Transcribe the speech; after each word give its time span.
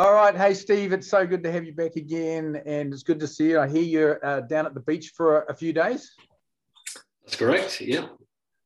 All 0.00 0.14
right. 0.14 0.34
Hey, 0.34 0.54
Steve, 0.54 0.94
it's 0.94 1.10
so 1.10 1.26
good 1.26 1.42
to 1.42 1.52
have 1.52 1.66
you 1.66 1.74
back 1.74 1.96
again. 1.96 2.62
And 2.64 2.90
it's 2.90 3.02
good 3.02 3.20
to 3.20 3.26
see 3.26 3.50
you. 3.50 3.60
I 3.60 3.68
hear 3.68 3.82
you're 3.82 4.26
uh, 4.26 4.40
down 4.40 4.64
at 4.64 4.72
the 4.72 4.80
beach 4.80 5.12
for 5.14 5.42
a, 5.42 5.52
a, 5.52 5.54
few 5.54 5.74
days. 5.74 6.12
That's 7.22 7.36
correct. 7.36 7.82
Yeah. 7.82 8.06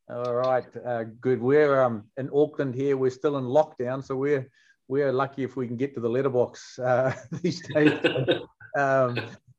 All 0.08 0.32
right. 0.32 0.64
Uh, 0.86 1.02
good. 1.20 1.42
We're 1.42 1.82
um, 1.82 2.04
in 2.18 2.30
Auckland 2.32 2.76
here. 2.76 2.96
We're 2.96 3.10
still 3.10 3.36
in 3.38 3.46
lockdown. 3.46 4.04
So 4.04 4.14
we're 4.14 4.48
we're 4.86 5.10
lucky 5.10 5.42
if 5.42 5.56
we 5.56 5.66
can 5.66 5.76
get 5.76 5.92
to 5.94 6.00
the 6.00 6.08
letterbox 6.08 6.78
uh, 6.78 7.12
these 7.42 7.66
days. 7.66 7.98
um, 8.78 9.18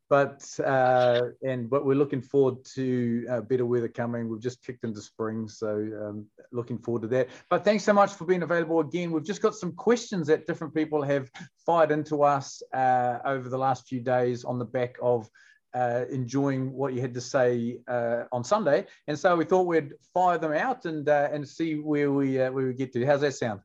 but 0.10 0.48
uh, 0.64 1.22
and 1.44 1.70
but 1.70 1.86
we're 1.86 1.96
looking 1.96 2.22
forward 2.22 2.64
to 2.76 3.26
uh, 3.30 3.42
better 3.42 3.66
weather 3.66 3.88
coming. 3.88 4.30
We've 4.30 4.42
just 4.42 4.64
kicked 4.64 4.84
into 4.84 5.02
spring, 5.02 5.48
so 5.48 5.70
um, 5.70 6.26
looking 6.52 6.78
forward 6.78 7.04
to 7.04 7.08
that. 7.10 7.30
But 7.50 7.64
thanks 7.64 7.84
so 7.84 7.94
much 7.94 8.14
for 8.14 8.26
being 8.26 8.44
available 8.44 8.80
again. 8.80 9.12
We've 9.12 9.26
just 9.26 9.42
got 9.42 9.56
some 9.56 9.72
questions 9.74 10.28
that 10.28 10.46
different 10.46 10.76
people 10.76 11.02
have 11.02 11.30
fired 11.66 11.92
into 11.92 12.24
us 12.24 12.62
uh, 12.74 13.20
over 13.26 13.50
the 13.50 13.58
last 13.58 13.88
few 13.88 14.00
days 14.00 14.44
on 14.44 14.60
the 14.60 14.66
back 14.66 14.96
of. 15.02 15.30
Uh, 15.74 16.06
enjoying 16.10 16.72
what 16.72 16.94
you 16.94 17.02
had 17.02 17.14
to 17.14 17.20
say 17.20 17.78
uh, 17.90 18.24
on 18.32 18.46
Sunday, 18.46 18.86
and 19.10 19.20
so 19.20 19.36
we 19.36 19.44
thought 19.44 19.64
we'd 19.64 19.92
fire 20.14 20.38
them 20.38 20.54
out 20.54 20.86
and 20.86 21.10
uh, 21.10 21.28
and 21.34 21.46
see 21.46 21.76
where 21.76 22.14
we 22.14 22.38
where 22.38 22.54
we 22.54 22.74
get 22.74 22.94
to. 22.94 23.06
How's 23.06 23.20
that 23.20 23.34
sound? 23.34 23.60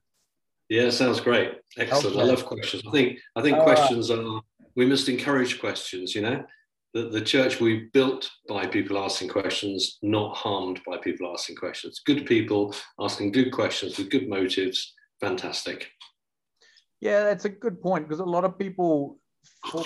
Yeah, 0.68 0.90
sounds 0.90 1.20
great. 1.20 1.60
Excellent. 1.76 2.16
Okay. 2.16 2.20
I 2.20 2.24
love 2.24 2.44
questions. 2.44 2.82
I 2.84 2.90
think 2.90 3.20
I 3.36 3.42
think 3.42 3.58
questions 3.60 4.10
are 4.10 4.40
we 4.76 4.86
must 4.86 5.08
encourage 5.08 5.60
questions, 5.60 6.14
you 6.14 6.22
know. 6.22 6.44
The, 6.92 7.08
the 7.08 7.20
church 7.20 7.60
we 7.60 7.88
built 7.92 8.28
by 8.48 8.66
people 8.66 8.98
asking 8.98 9.28
questions, 9.28 9.98
not 10.02 10.36
harmed 10.36 10.80
by 10.84 10.96
people 10.98 11.32
asking 11.32 11.56
questions. 11.56 12.00
Good 12.04 12.26
people 12.26 12.74
asking 12.98 13.30
good 13.32 13.52
questions 13.52 13.96
with 13.96 14.10
good 14.10 14.28
motives. 14.28 14.92
Fantastic. 15.20 15.88
Yeah, 17.00 17.22
that's 17.22 17.44
a 17.44 17.48
good 17.48 17.80
point 17.80 18.08
because 18.08 18.20
a 18.20 18.24
lot 18.24 18.44
of 18.44 18.58
people, 18.58 19.18
for 19.70 19.84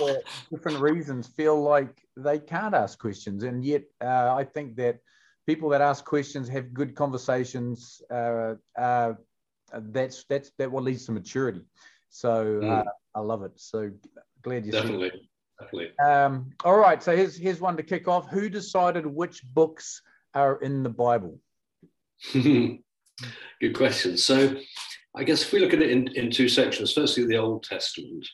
different 0.50 0.80
reasons, 0.80 1.26
feel 1.28 1.60
like 1.60 1.94
they 2.16 2.38
can't 2.38 2.74
ask 2.74 2.98
questions. 2.98 3.42
And 3.42 3.64
yet, 3.64 3.82
uh, 4.02 4.34
I 4.34 4.44
think 4.44 4.76
that 4.76 5.00
people 5.46 5.68
that 5.70 5.80
ask 5.80 6.04
questions 6.04 6.48
have 6.48 6.72
good 6.72 6.94
conversations. 6.94 8.00
Uh, 8.10 8.54
uh, 8.78 9.12
that's 9.72 10.24
that's 10.28 10.52
that 10.58 10.70
what 10.70 10.84
leads 10.84 11.06
to 11.06 11.12
maturity. 11.12 11.62
So 12.10 12.60
mm. 12.62 12.84
I 13.14 13.20
love 13.20 13.42
it. 13.42 13.52
So 13.56 13.90
glad 14.44 14.66
you 14.66 14.72
definitely 14.72 15.10
definitely. 15.60 15.98
Um, 15.98 16.50
all 16.64 16.78
right 16.78 17.02
so 17.02 17.16
here's 17.16 17.36
here's 17.36 17.60
one 17.60 17.76
to 17.76 17.82
kick 17.82 18.06
off. 18.06 18.28
Who 18.30 18.48
decided 18.48 19.06
which 19.06 19.42
books 19.52 20.00
are 20.34 20.56
in 20.60 20.82
the 20.82 20.90
bible? 20.90 21.40
Good 22.32 22.80
question. 23.74 24.16
So 24.16 24.56
i 25.16 25.22
guess 25.22 25.42
if 25.42 25.52
we 25.52 25.60
look 25.60 25.72
at 25.72 25.82
it 25.82 25.90
in, 25.90 26.08
in 26.16 26.30
two 26.30 26.48
sections 26.48 26.92
firstly 26.92 27.24
the 27.24 27.38
old 27.38 27.64
testament. 27.64 28.26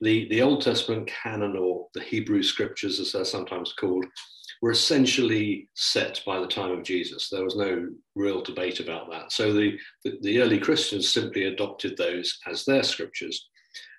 The, 0.00 0.28
the 0.28 0.42
old 0.42 0.60
testament 0.60 1.06
canon 1.06 1.56
or 1.56 1.86
the 1.94 2.00
hebrew 2.00 2.42
scriptures 2.42 2.98
as 2.98 3.12
they're 3.12 3.24
sometimes 3.24 3.72
called 3.72 4.04
were 4.60 4.72
essentially 4.72 5.68
set 5.74 6.20
by 6.26 6.40
the 6.40 6.48
time 6.48 6.72
of 6.72 6.82
jesus. 6.82 7.30
There 7.30 7.44
was 7.44 7.56
no 7.56 7.88
real 8.16 8.42
debate 8.42 8.80
about 8.80 9.08
that. 9.12 9.32
So 9.32 9.52
the, 9.52 9.78
the, 10.04 10.18
the 10.20 10.42
early 10.42 10.58
christians 10.58 11.08
simply 11.08 11.44
adopted 11.44 11.96
those 11.96 12.38
as 12.46 12.64
their 12.64 12.82
scriptures 12.82 13.48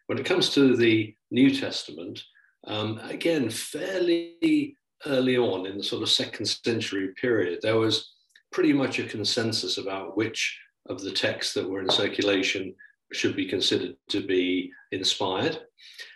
when 0.07 0.17
it 0.17 0.25
comes 0.25 0.49
to 0.51 0.75
the 0.75 1.15
New 1.31 1.49
Testament, 1.49 2.21
um, 2.67 2.99
again, 3.03 3.49
fairly 3.49 4.77
early 5.05 5.37
on 5.37 5.65
in 5.65 5.77
the 5.77 5.83
sort 5.83 6.03
of 6.03 6.09
second 6.09 6.45
century 6.45 7.09
period, 7.19 7.59
there 7.61 7.77
was 7.77 8.13
pretty 8.51 8.73
much 8.73 8.99
a 8.99 9.03
consensus 9.03 9.77
about 9.77 10.17
which 10.17 10.59
of 10.87 11.01
the 11.01 11.11
texts 11.11 11.53
that 11.53 11.69
were 11.69 11.81
in 11.81 11.89
circulation 11.89 12.73
should 13.11 13.35
be 13.35 13.47
considered 13.47 13.95
to 14.09 14.25
be 14.25 14.71
inspired. 14.91 15.59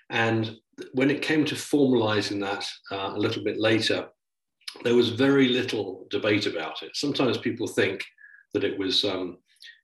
And 0.09 0.57
when 0.93 1.11
it 1.11 1.21
came 1.21 1.45
to 1.45 1.55
formalizing 1.55 2.39
that 2.41 2.65
uh, 2.91 3.13
a 3.15 3.19
little 3.19 3.43
bit 3.43 3.59
later, 3.59 4.07
there 4.83 4.95
was 4.95 5.09
very 5.09 5.49
little 5.49 6.07
debate 6.09 6.45
about 6.45 6.81
it. 6.83 6.91
Sometimes 6.95 7.37
people 7.37 7.67
think 7.67 8.03
that 8.53 8.63
it 8.63 8.77
was 8.77 9.03
um, 9.03 9.37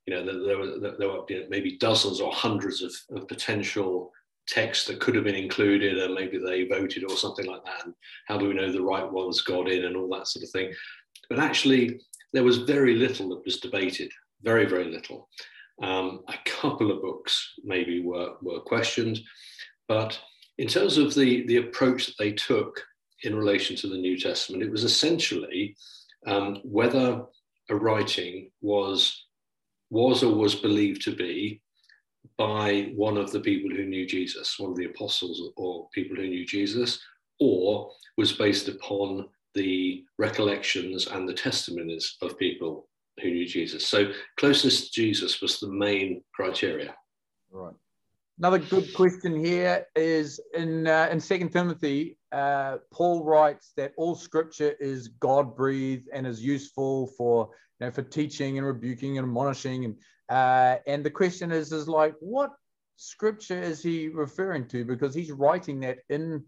you 0.06 0.14
know, 0.14 0.24
there, 0.24 0.58
were, 0.58 0.96
there 0.98 1.08
were 1.08 1.24
maybe 1.48 1.76
dozens 1.78 2.20
or 2.20 2.32
hundreds 2.32 2.82
of, 2.82 2.92
of 3.16 3.28
potential 3.28 4.12
texts 4.46 4.86
that 4.86 5.00
could 5.00 5.16
have 5.16 5.24
been 5.24 5.34
included 5.34 5.98
and 5.98 6.14
maybe 6.14 6.38
they 6.38 6.64
voted 6.64 7.02
or 7.04 7.16
something 7.16 7.46
like 7.46 7.64
that. 7.64 7.84
And 7.84 7.94
how 8.26 8.38
do 8.38 8.46
we 8.46 8.54
know 8.54 8.70
the 8.70 8.82
right 8.82 9.10
ones 9.10 9.42
got 9.42 9.68
in 9.68 9.84
and 9.84 9.96
all 9.96 10.08
that 10.10 10.28
sort 10.28 10.44
of 10.44 10.50
thing? 10.50 10.72
But 11.28 11.40
actually, 11.40 12.00
there 12.32 12.44
was 12.44 12.58
very 12.58 12.94
little 12.94 13.28
that 13.30 13.44
was 13.44 13.58
debated, 13.58 14.12
very, 14.42 14.66
very 14.66 14.84
little. 14.84 15.28
Um, 15.82 16.22
a 16.28 16.36
couple 16.44 16.90
of 16.92 17.02
books 17.02 17.54
maybe 17.64 18.00
were, 18.00 18.34
were 18.40 18.60
questioned, 18.60 19.20
but 19.88 20.18
in 20.58 20.68
terms 20.68 20.96
of 20.96 21.14
the, 21.14 21.44
the 21.46 21.58
approach 21.58 22.06
that 22.06 22.14
they 22.18 22.32
took 22.32 22.80
in 23.24 23.34
relation 23.34 23.76
to 23.76 23.88
the 23.88 23.98
New 23.98 24.18
Testament, 24.18 24.62
it 24.62 24.70
was 24.70 24.84
essentially 24.84 25.76
um, 26.26 26.60
whether 26.64 27.22
a 27.68 27.76
writing 27.76 28.50
was 28.60 29.25
was 29.90 30.22
or 30.22 30.34
was 30.34 30.54
believed 30.54 31.02
to 31.02 31.14
be 31.14 31.60
by 32.36 32.92
one 32.94 33.16
of 33.16 33.30
the 33.32 33.40
people 33.40 33.70
who 33.70 33.84
knew 33.84 34.06
Jesus, 34.06 34.58
one 34.58 34.70
of 34.70 34.76
the 34.76 34.86
apostles 34.86 35.52
or 35.56 35.88
people 35.94 36.16
who 36.16 36.28
knew 36.28 36.44
Jesus, 36.44 37.00
or 37.40 37.90
was 38.16 38.32
based 38.32 38.68
upon 38.68 39.28
the 39.54 40.04
recollections 40.18 41.06
and 41.06 41.28
the 41.28 41.34
testimonies 41.34 42.16
of 42.22 42.38
people 42.38 42.88
who 43.20 43.30
knew 43.30 43.46
Jesus. 43.46 43.86
So 43.86 44.12
closeness 44.38 44.90
to 44.90 44.92
Jesus 44.92 45.40
was 45.40 45.58
the 45.58 45.70
main 45.70 46.22
criteria. 46.34 46.94
Right. 47.50 47.74
Another 48.38 48.58
good 48.58 48.92
question 48.92 49.42
here 49.42 49.86
is 49.94 50.40
in 50.54 50.86
uh, 50.86 51.08
in 51.10 51.18
Second 51.18 51.50
Timothy, 51.52 52.15
uh, 52.32 52.78
Paul 52.92 53.24
writes 53.24 53.72
that 53.76 53.92
all 53.96 54.14
Scripture 54.14 54.74
is 54.80 55.08
God 55.08 55.56
breathed 55.56 56.08
and 56.12 56.26
is 56.26 56.42
useful 56.42 57.08
for 57.18 57.50
you 57.80 57.86
know 57.86 57.92
for 57.92 58.02
teaching 58.02 58.58
and 58.58 58.66
rebuking 58.66 59.18
and 59.18 59.26
admonishing 59.26 59.84
and 59.84 59.96
uh, 60.28 60.76
and 60.86 61.04
the 61.04 61.10
question 61.10 61.52
is 61.52 61.72
is 61.72 61.88
like 61.88 62.14
what 62.20 62.50
Scripture 62.96 63.60
is 63.60 63.82
he 63.82 64.08
referring 64.08 64.66
to 64.68 64.84
because 64.84 65.14
he's 65.14 65.30
writing 65.30 65.80
that 65.80 65.98
in 66.08 66.42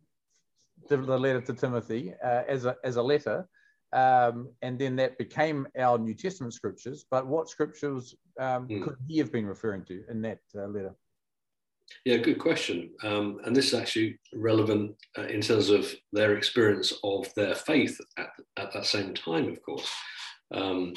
the, 0.88 0.97
the 0.97 1.19
letter 1.19 1.41
to 1.43 1.53
Timothy 1.53 2.15
uh, 2.25 2.43
as 2.49 2.65
a 2.65 2.77
as 2.84 2.97
a 2.97 3.03
letter. 3.03 3.49
Um, 3.93 4.50
and 4.61 4.78
then 4.78 4.97
that 4.97 5.17
became 5.17 5.67
our 5.78 5.97
New 5.97 6.12
Testament 6.12 6.53
scriptures. 6.53 7.06
But 7.11 7.27
what 7.27 7.49
scriptures 7.49 8.15
um, 8.38 8.69
mm. 8.69 8.83
could 8.83 8.97
he 9.06 9.17
have 9.19 9.33
been 9.33 9.47
referring 9.47 9.84
to 9.87 10.05
in 10.11 10.21
that 10.22 10.41
uh, 10.55 10.67
letter? 10.67 10.94
Yeah, 12.04 12.16
good 12.16 12.38
question. 12.38 12.91
Um, 13.03 13.41
and 13.44 13.54
this 13.54 13.69
is 13.69 13.75
actually 13.75 14.19
relevant 14.32 14.97
uh, 15.19 15.26
in 15.26 15.41
terms 15.41 15.71
of 15.71 15.93
their 16.12 16.37
experience 16.37 16.93
of 17.04 17.32
their 17.34 17.54
faith 17.54 17.99
at, 18.16 18.28
at 18.56 18.72
that 18.72 18.87
same 18.87 19.15
time, 19.15 19.49
of 19.49 19.62
course. 19.62 19.91
Um, 20.54 20.94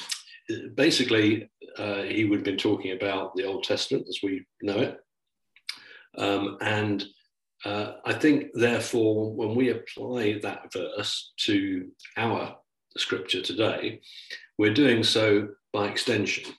basically, 0.74 1.50
uh, 1.78 2.02
he 2.02 2.24
would 2.24 2.38
have 2.38 2.44
been 2.44 2.56
talking 2.56 2.92
about 2.92 3.34
the 3.34 3.44
Old 3.44 3.64
Testament 3.64 4.06
as 4.08 4.20
we 4.22 4.44
know 4.62 4.78
it. 4.78 4.98
Um, 6.16 6.58
and 6.60 7.04
uh, 7.64 7.92
I 8.04 8.12
think, 8.14 8.46
therefore, 8.54 9.34
when 9.34 9.54
we 9.54 9.70
apply 9.70 10.40
that 10.42 10.72
verse 10.72 11.32
to 11.40 11.88
our 12.16 12.56
scripture 12.96 13.42
today, 13.42 14.00
we're 14.58 14.74
doing 14.74 15.02
so 15.02 15.48
by 15.72 15.88
extension 15.88 16.52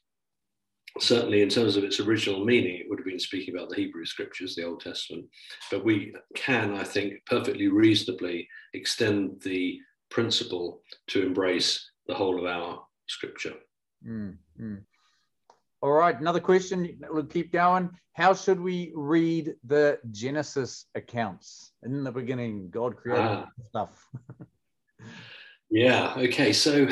certainly 0.99 1.41
in 1.41 1.49
terms 1.49 1.75
of 1.75 1.83
its 1.83 1.99
original 1.99 2.45
meaning, 2.45 2.75
it 2.75 2.85
would 2.89 2.99
have 2.99 3.05
been 3.05 3.19
speaking 3.19 3.55
about 3.55 3.69
the 3.69 3.75
Hebrew 3.75 4.05
scriptures, 4.05 4.55
the 4.55 4.63
Old 4.63 4.81
Testament. 4.81 5.25
But 5.71 5.83
we 5.83 6.13
can, 6.35 6.75
I 6.75 6.83
think, 6.83 7.13
perfectly 7.25 7.67
reasonably 7.67 8.47
extend 8.73 9.41
the 9.41 9.79
principle 10.09 10.81
to 11.07 11.25
embrace 11.25 11.89
the 12.07 12.13
whole 12.13 12.39
of 12.39 12.45
our 12.45 12.83
scripture. 13.07 13.53
Mm, 14.07 14.37
mm. 14.61 14.81
All 15.81 15.91
right, 15.91 16.19
another 16.19 16.39
question. 16.39 16.97
We'll 17.09 17.25
keep 17.25 17.51
going. 17.51 17.89
How 18.13 18.33
should 18.33 18.59
we 18.59 18.91
read 18.95 19.55
the 19.65 19.99
Genesis 20.11 20.85
accounts? 20.93 21.71
In 21.83 22.03
the 22.03 22.11
beginning, 22.11 22.69
God 22.69 22.95
created 22.95 23.25
ah. 23.25 23.49
stuff. 23.67 24.07
yeah, 25.71 26.13
okay. 26.17 26.53
So, 26.53 26.87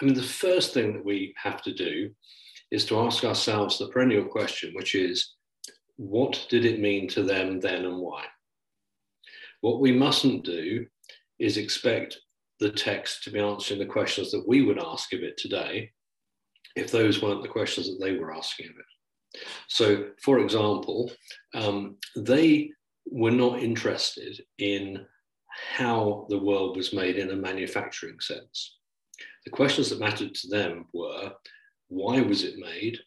I 0.00 0.04
mean, 0.04 0.14
the 0.14 0.22
first 0.22 0.74
thing 0.74 0.92
that 0.92 1.04
we 1.04 1.34
have 1.42 1.62
to 1.62 1.72
do 1.72 2.10
is 2.70 2.84
to 2.86 3.00
ask 3.00 3.24
ourselves 3.24 3.78
the 3.78 3.88
perennial 3.88 4.24
question, 4.24 4.72
which 4.74 4.94
is 4.94 5.34
what 5.96 6.46
did 6.48 6.64
it 6.64 6.80
mean 6.80 7.08
to 7.08 7.22
them 7.22 7.60
then 7.60 7.84
and 7.84 7.98
why? 7.98 8.24
What 9.60 9.80
we 9.80 9.92
mustn't 9.92 10.44
do 10.44 10.86
is 11.38 11.56
expect 11.56 12.18
the 12.60 12.70
text 12.70 13.24
to 13.24 13.30
be 13.30 13.40
answering 13.40 13.80
the 13.80 13.86
questions 13.86 14.30
that 14.30 14.46
we 14.46 14.62
would 14.62 14.78
ask 14.78 15.12
of 15.12 15.20
it 15.20 15.36
today 15.36 15.90
if 16.76 16.90
those 16.90 17.22
weren't 17.22 17.42
the 17.42 17.48
questions 17.48 17.88
that 17.88 17.98
they 18.00 18.16
were 18.16 18.32
asking 18.32 18.66
of 18.66 18.76
it. 18.78 19.42
So, 19.68 20.10
for 20.22 20.38
example, 20.38 21.10
um, 21.54 21.96
they 22.16 22.70
were 23.06 23.30
not 23.30 23.62
interested 23.62 24.40
in 24.58 25.04
how 25.76 26.26
the 26.28 26.38
world 26.38 26.76
was 26.76 26.92
made 26.92 27.16
in 27.16 27.30
a 27.30 27.36
manufacturing 27.36 28.20
sense. 28.20 28.78
The 29.44 29.50
questions 29.50 29.90
that 29.90 30.00
mattered 30.00 30.34
to 30.34 30.48
them 30.48 30.86
were 30.92 31.32
why 31.88 32.20
was 32.20 32.44
it 32.44 32.58
made? 32.58 32.98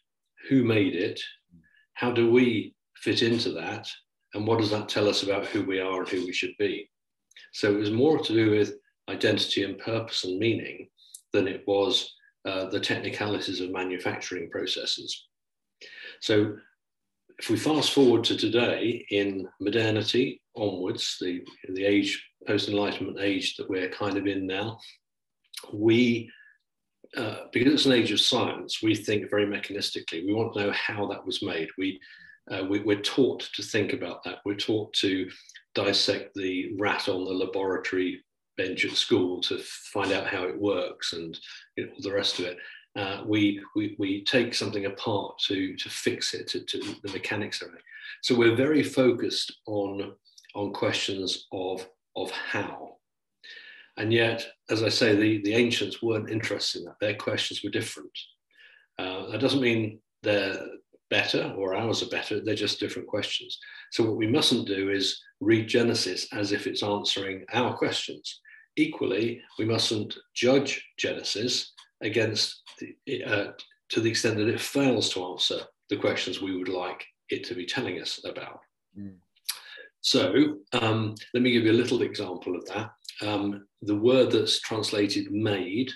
Who 0.48 0.64
made 0.64 0.94
it? 0.94 1.20
How 1.94 2.10
do 2.12 2.30
we 2.30 2.74
fit 2.96 3.22
into 3.22 3.50
that? 3.52 3.88
And 4.34 4.46
what 4.46 4.58
does 4.58 4.70
that 4.70 4.88
tell 4.88 5.08
us 5.08 5.22
about 5.22 5.46
who 5.46 5.62
we 5.62 5.80
are 5.80 6.00
and 6.00 6.08
who 6.08 6.24
we 6.24 6.32
should 6.32 6.56
be? 6.58 6.90
So 7.52 7.72
it 7.72 7.78
was 7.78 7.90
more 7.90 8.18
to 8.18 8.32
do 8.32 8.50
with 8.50 8.74
identity 9.08 9.64
and 9.64 9.78
purpose 9.78 10.24
and 10.24 10.38
meaning 10.38 10.88
than 11.32 11.48
it 11.48 11.64
was 11.66 12.14
uh, 12.44 12.66
the 12.66 12.80
technicalities 12.80 13.60
of 13.60 13.70
manufacturing 13.70 14.50
processes. 14.50 15.28
So 16.20 16.56
if 17.38 17.50
we 17.50 17.56
fast 17.56 17.92
forward 17.92 18.24
to 18.24 18.36
today 18.36 19.04
in 19.10 19.48
modernity 19.60 20.40
onwards, 20.56 21.16
the, 21.20 21.42
the 21.70 21.84
age, 21.84 22.24
post-enlightenment 22.46 23.18
age 23.20 23.56
that 23.56 23.68
we're 23.68 23.88
kind 23.88 24.16
of 24.16 24.26
in 24.26 24.46
now, 24.46 24.78
we, 25.72 26.30
uh, 27.16 27.36
because 27.52 27.72
it's 27.72 27.86
an 27.86 27.92
age 27.92 28.12
of 28.12 28.20
science, 28.20 28.82
we 28.82 28.94
think 28.94 29.30
very 29.30 29.46
mechanistically. 29.46 30.24
We 30.26 30.32
want 30.32 30.54
to 30.54 30.60
know 30.60 30.72
how 30.72 31.06
that 31.08 31.24
was 31.24 31.42
made. 31.42 31.68
We, 31.76 32.00
uh, 32.50 32.64
we, 32.68 32.80
we're 32.80 33.00
taught 33.00 33.40
to 33.54 33.62
think 33.62 33.92
about 33.92 34.24
that. 34.24 34.38
We're 34.44 34.54
taught 34.54 34.92
to 34.94 35.28
dissect 35.74 36.34
the 36.34 36.72
rat 36.78 37.08
on 37.08 37.24
the 37.24 37.30
laboratory 37.30 38.24
bench 38.56 38.84
at 38.84 38.92
school 38.92 39.40
to 39.42 39.58
find 39.92 40.12
out 40.12 40.26
how 40.26 40.44
it 40.44 40.60
works 40.60 41.12
and 41.12 41.38
you 41.76 41.86
know, 41.86 41.92
all 41.92 42.02
the 42.02 42.12
rest 42.12 42.38
of 42.38 42.46
it. 42.46 42.58
Uh, 42.94 43.22
we, 43.26 43.60
we, 43.74 43.96
we 43.98 44.24
take 44.24 44.54
something 44.54 44.86
apart 44.86 45.38
to, 45.46 45.74
to 45.76 45.88
fix 45.88 46.34
it, 46.34 46.46
to, 46.48 46.60
to 46.60 46.78
the 47.02 47.12
mechanics 47.12 47.62
of 47.62 47.68
it. 47.68 47.80
So 48.22 48.34
we're 48.34 48.56
very 48.56 48.82
focused 48.82 49.52
on, 49.66 50.12
on 50.54 50.72
questions 50.72 51.46
of, 51.52 51.86
of 52.16 52.30
how. 52.30 52.96
And 53.96 54.12
yet, 54.12 54.46
as 54.70 54.82
I 54.82 54.88
say, 54.88 55.14
the, 55.14 55.42
the 55.42 55.54
ancients 55.54 56.02
weren't 56.02 56.30
interested 56.30 56.80
in 56.80 56.84
that. 56.86 57.00
Their 57.00 57.14
questions 57.14 57.62
were 57.62 57.70
different. 57.70 58.10
Uh, 58.98 59.30
that 59.30 59.40
doesn't 59.40 59.60
mean 59.60 60.00
they're 60.22 60.66
better 61.10 61.52
or 61.58 61.74
ours 61.74 62.02
are 62.02 62.08
better, 62.08 62.40
they're 62.40 62.54
just 62.54 62.80
different 62.80 63.06
questions. 63.06 63.58
So, 63.90 64.04
what 64.04 64.16
we 64.16 64.26
mustn't 64.26 64.66
do 64.66 64.90
is 64.90 65.20
read 65.40 65.68
Genesis 65.68 66.26
as 66.32 66.52
if 66.52 66.66
it's 66.66 66.82
answering 66.82 67.44
our 67.52 67.76
questions. 67.76 68.40
Equally, 68.76 69.42
we 69.58 69.66
mustn't 69.66 70.16
judge 70.34 70.82
Genesis 70.98 71.74
against 72.00 72.62
the, 72.78 73.24
uh, 73.24 73.52
to 73.90 74.00
the 74.00 74.08
extent 74.08 74.38
that 74.38 74.48
it 74.48 74.60
fails 74.60 75.10
to 75.10 75.24
answer 75.24 75.60
the 75.90 75.96
questions 75.98 76.40
we 76.40 76.56
would 76.56 76.68
like 76.68 77.04
it 77.28 77.44
to 77.44 77.54
be 77.54 77.66
telling 77.66 78.00
us 78.00 78.20
about. 78.24 78.60
Mm. 78.98 79.16
So 80.00 80.56
um, 80.72 81.14
let 81.34 81.42
me 81.42 81.52
give 81.52 81.64
you 81.64 81.72
a 81.72 81.80
little 81.82 82.02
example 82.02 82.56
of 82.56 82.64
that. 82.66 82.90
Um, 83.20 83.66
the 83.82 83.96
word 83.96 84.30
that's 84.32 84.60
translated 84.60 85.30
made 85.30 85.90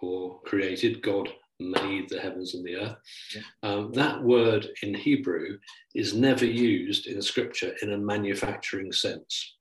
or 0.00 0.40
created, 0.42 1.02
God 1.02 1.28
made 1.60 2.08
the 2.08 2.20
heavens 2.20 2.54
and 2.54 2.64
the 2.64 2.76
earth. 2.76 2.96
Yeah. 3.34 3.42
Um, 3.62 3.92
that 3.92 4.22
word 4.22 4.66
in 4.82 4.94
Hebrew 4.94 5.58
is 5.94 6.14
never 6.14 6.44
used 6.44 7.06
in 7.06 7.22
scripture 7.22 7.74
in 7.82 7.92
a 7.92 7.98
manufacturing 7.98 8.92
sense. 8.92 9.56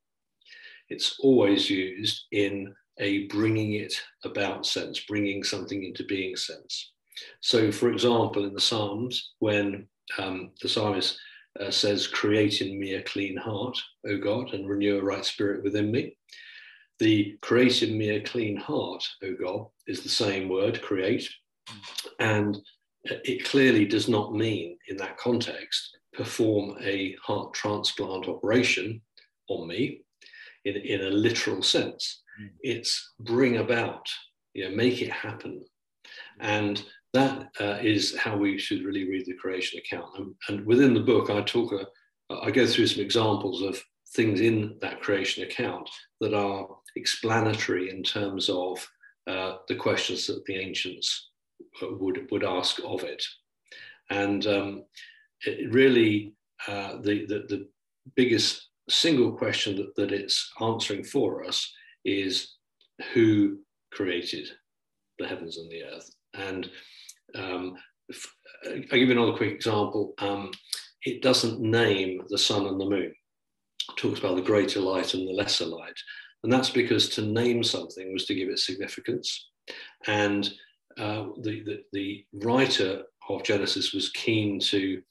It's 0.90 1.18
always 1.20 1.70
used 1.70 2.26
in 2.32 2.74
a 3.00 3.28
bringing 3.28 3.74
it 3.74 3.94
about 4.24 4.66
sense, 4.66 5.00
bringing 5.02 5.44
something 5.44 5.84
into 5.84 6.04
being 6.06 6.36
sense. 6.36 6.92
So, 7.42 7.72
for 7.72 7.92
example, 7.92 8.46
in 8.46 8.54
the 8.54 8.62
Psalms, 8.62 9.34
when 9.40 9.88
um, 10.18 10.52
the 10.62 10.70
psalmist 10.70 11.18
uh, 11.60 11.72
says, 11.72 12.08
Create 12.08 12.62
in 12.62 12.80
me 12.80 12.94
a 12.94 13.04
clean 13.04 13.38
heart, 13.38 13.78
O 14.08 14.18
God, 14.18 14.54
and 14.54 14.68
renew 14.68 15.00
a 15.00 15.04
right 15.04 15.26
spirit 15.26 15.64
within 15.64 15.92
me. 15.92 16.16
The 17.04 17.38
create 17.42 17.84
in 17.84 17.98
me 17.98 18.12
a 18.12 18.22
clean 18.22 18.56
heart, 18.56 19.06
O 19.24 19.34
God, 19.34 19.68
is 19.88 20.04
the 20.04 20.08
same 20.24 20.48
word, 20.48 20.82
create. 20.82 21.30
And 22.20 22.58
it 23.04 23.44
clearly 23.44 23.84
does 23.84 24.08
not 24.08 24.34
mean, 24.34 24.78
in 24.88 24.96
that 24.98 25.18
context, 25.18 25.98
perform 26.14 26.78
a 26.82 27.14
heart 27.22 27.54
transplant 27.54 28.30
operation 28.30 29.02
on 29.50 29.68
me 29.68 30.00
in, 30.64 30.78
in 30.78 31.02
a 31.02 31.10
literal 31.10 31.62
sense. 31.62 32.22
Mm. 32.42 32.52
It's 32.62 33.12
bring 33.20 33.58
about, 33.58 34.08
you 34.54 34.70
know, 34.70 34.74
make 34.74 35.02
it 35.02 35.12
happen. 35.12 35.62
And 36.40 36.82
that 37.12 37.50
uh, 37.60 37.80
is 37.82 38.18
how 38.18 38.38
we 38.38 38.58
should 38.58 38.86
really 38.86 39.10
read 39.10 39.26
the 39.26 39.34
creation 39.34 39.78
account. 39.80 40.18
And, 40.18 40.36
and 40.48 40.66
within 40.66 40.94
the 40.94 41.02
book, 41.02 41.30
I 41.30 41.42
talk, 41.42 41.74
I 42.30 42.50
go 42.50 42.66
through 42.66 42.88
some 42.88 43.04
examples 43.04 43.62
of 43.62 43.84
things 44.16 44.42
in 44.42 44.78
that 44.82 45.02
creation 45.02 45.44
account 45.44 45.90
that 46.22 46.34
are 46.34 46.68
explanatory 46.96 47.90
in 47.90 48.04
terms 48.04 48.50
of 48.50 48.88
uh, 49.28 49.58
the 49.68 49.76
questions 49.76 50.28
that 50.28 50.44
the 50.46 50.56
ancients 50.56 51.32
would 51.82 52.28
would 52.32 52.44
ask 52.44 52.80
of 52.86 53.04
it, 53.04 53.24
and 54.10 54.46
um, 54.48 54.84
it 55.46 55.72
really 55.74 56.34
uh, 56.68 56.98
the, 57.02 57.26
the 57.26 57.46
the 57.50 57.68
biggest 58.16 58.70
single 58.90 59.32
question 59.32 59.78
that, 59.78 59.96
that 59.96 60.12
it's 60.12 60.52
answering 60.62 61.04
for 61.04 61.46
us 61.46 61.72
is 62.04 62.56
who 63.14 63.58
created 63.92 64.48
the 65.20 65.28
heavens 65.28 65.58
and 65.58 65.72
the 65.72 65.84
earth. 65.84 66.10
And 66.34 66.70
um, 67.36 67.76
I'll 68.66 69.00
give 69.00 69.08
you 69.08 69.12
another 69.12 69.38
quick 69.38 69.52
example. 69.52 70.14
Um, 70.18 70.52
it 71.04 71.22
doesn't 71.22 71.60
name 71.60 72.22
the 72.30 72.38
sun 72.38 72.66
and 72.66 72.80
the 72.80 72.90
moon. 72.90 73.14
Talks 73.98 74.20
about 74.20 74.36
the 74.36 74.42
greater 74.42 74.80
light 74.80 75.14
and 75.14 75.28
the 75.28 75.34
lesser 75.34 75.66
light. 75.66 75.98
And 76.44 76.52
that's 76.52 76.70
because 76.70 77.10
to 77.10 77.22
name 77.22 77.64
something 77.64 78.12
was 78.12 78.26
to 78.26 78.36
give 78.36 78.50
it 78.50 78.60
significance. 78.60 79.50
And 80.08 80.52
uh, 80.98 81.28
the, 81.42 81.64
the, 81.64 81.84
the, 81.94 82.26
writer 82.34 83.04
of 83.30 83.44
Genesis 83.44 83.94
was 83.94 84.10
keen 84.10 84.60
to 84.60 85.02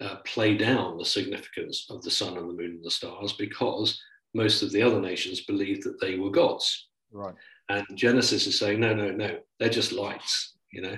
uh, 0.00 0.16
play 0.24 0.56
down 0.56 0.96
the 0.96 1.04
significance 1.04 1.86
of 1.90 2.02
the 2.02 2.10
sun 2.10 2.36
and 2.36 2.48
the 2.48 2.54
moon 2.54 2.72
and 2.76 2.84
the 2.84 2.90
stars 2.90 3.34
because 3.34 4.00
most 4.34 4.62
of 4.62 4.72
the 4.72 4.82
other 4.82 5.00
nations 5.00 5.42
believed 5.42 5.84
that 5.84 6.00
they 6.00 6.16
were 6.16 6.30
gods. 6.30 6.88
Right. 7.12 7.34
And 7.68 7.84
Genesis 7.94 8.46
is 8.46 8.58
saying, 8.58 8.80
no, 8.80 8.94
no, 8.94 9.10
no, 9.10 9.38
they're 9.58 9.68
just 9.68 9.92
lights, 9.92 10.54
you 10.72 10.82
know. 10.82 10.96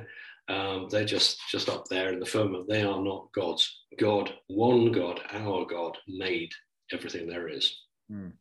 Um, 0.48 0.88
they're 0.90 1.04
just 1.04 1.38
just 1.48 1.68
up 1.68 1.86
there 1.88 2.12
in 2.12 2.18
the 2.18 2.26
firmament. 2.26 2.68
They 2.68 2.82
are 2.82 3.00
not 3.00 3.30
gods. 3.32 3.82
God, 3.98 4.32
one 4.48 4.90
God, 4.90 5.20
our 5.32 5.64
God, 5.64 5.96
made 6.08 6.50
everything 6.92 7.26
there 7.26 7.48
is. 7.48 7.76
Mm. 8.10 8.32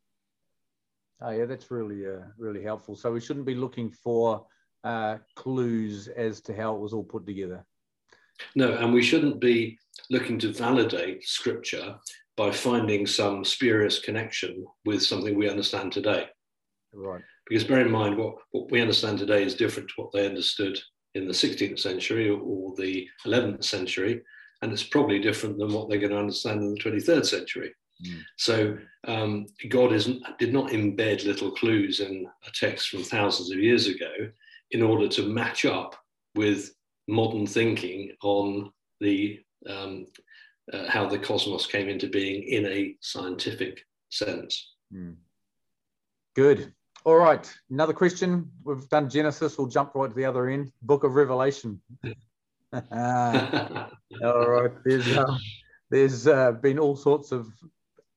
Oh 1.22 1.30
yeah, 1.30 1.44
that's 1.44 1.70
really 1.70 2.06
uh, 2.06 2.24
really 2.38 2.62
helpful. 2.62 2.96
So 2.96 3.12
we 3.12 3.20
shouldn't 3.20 3.46
be 3.46 3.54
looking 3.54 3.90
for 3.90 4.46
uh, 4.84 5.18
clues 5.36 6.08
as 6.08 6.40
to 6.42 6.54
how 6.54 6.74
it 6.74 6.80
was 6.80 6.92
all 6.92 7.04
put 7.04 7.26
together. 7.26 7.64
No, 8.56 8.72
and 8.74 8.92
we 8.92 9.02
shouldn't 9.02 9.40
be 9.40 9.78
looking 10.08 10.38
to 10.38 10.52
validate 10.52 11.24
scripture 11.24 11.96
by 12.36 12.50
finding 12.50 13.06
some 13.06 13.44
spurious 13.44 13.98
connection 13.98 14.64
with 14.86 15.02
something 15.02 15.36
we 15.36 15.50
understand 15.50 15.92
today. 15.92 16.26
Right. 16.94 17.22
Because 17.46 17.64
bear 17.64 17.80
in 17.80 17.90
mind, 17.90 18.16
what, 18.16 18.36
what 18.52 18.70
we 18.70 18.80
understand 18.80 19.18
today 19.18 19.42
is 19.44 19.54
different 19.54 19.90
to 19.90 19.94
what 19.96 20.12
they 20.12 20.26
understood 20.26 20.78
in 21.14 21.26
the 21.26 21.32
16th 21.32 21.78
century 21.78 22.30
or 22.30 22.74
the 22.76 23.06
11th 23.26 23.64
century, 23.64 24.22
and 24.62 24.72
it's 24.72 24.84
probably 24.84 25.18
different 25.18 25.58
than 25.58 25.72
what 25.72 25.88
they're 25.88 25.98
going 25.98 26.12
to 26.12 26.18
understand 26.18 26.62
in 26.62 26.72
the 26.72 26.80
23rd 26.80 27.26
century. 27.26 27.74
Mm. 28.06 28.22
So 28.36 28.78
um, 29.06 29.46
God 29.68 29.92
is, 29.92 30.08
did 30.38 30.52
not 30.52 30.70
embed 30.70 31.24
little 31.24 31.50
clues 31.50 32.00
in 32.00 32.26
a 32.46 32.50
text 32.52 32.88
from 32.88 33.02
thousands 33.02 33.50
of 33.50 33.58
years 33.58 33.86
ago 33.86 34.10
in 34.70 34.82
order 34.82 35.08
to 35.08 35.22
match 35.22 35.64
up 35.64 35.96
with 36.34 36.72
modern 37.08 37.46
thinking 37.46 38.12
on 38.22 38.72
the 39.00 39.40
um, 39.68 40.06
uh, 40.72 40.88
how 40.88 41.06
the 41.06 41.18
cosmos 41.18 41.66
came 41.66 41.88
into 41.88 42.08
being 42.08 42.44
in 42.44 42.66
a 42.66 42.94
scientific 43.00 43.84
sense. 44.10 44.74
Mm. 44.94 45.16
Good. 46.36 46.72
All 47.04 47.16
right. 47.16 47.50
Another 47.70 47.92
question. 47.92 48.50
We've 48.62 48.88
done 48.88 49.08
Genesis. 49.08 49.58
We'll 49.58 49.66
jump 49.66 49.94
right 49.94 50.08
to 50.08 50.14
the 50.14 50.24
other 50.24 50.48
end. 50.48 50.70
Book 50.82 51.02
of 51.02 51.14
Revelation. 51.14 51.80
all 52.72 54.48
right. 54.48 54.70
There's 54.84 55.08
uh, 55.16 55.38
there's 55.90 56.26
uh, 56.28 56.52
been 56.52 56.78
all 56.78 56.94
sorts 56.94 57.32
of 57.32 57.48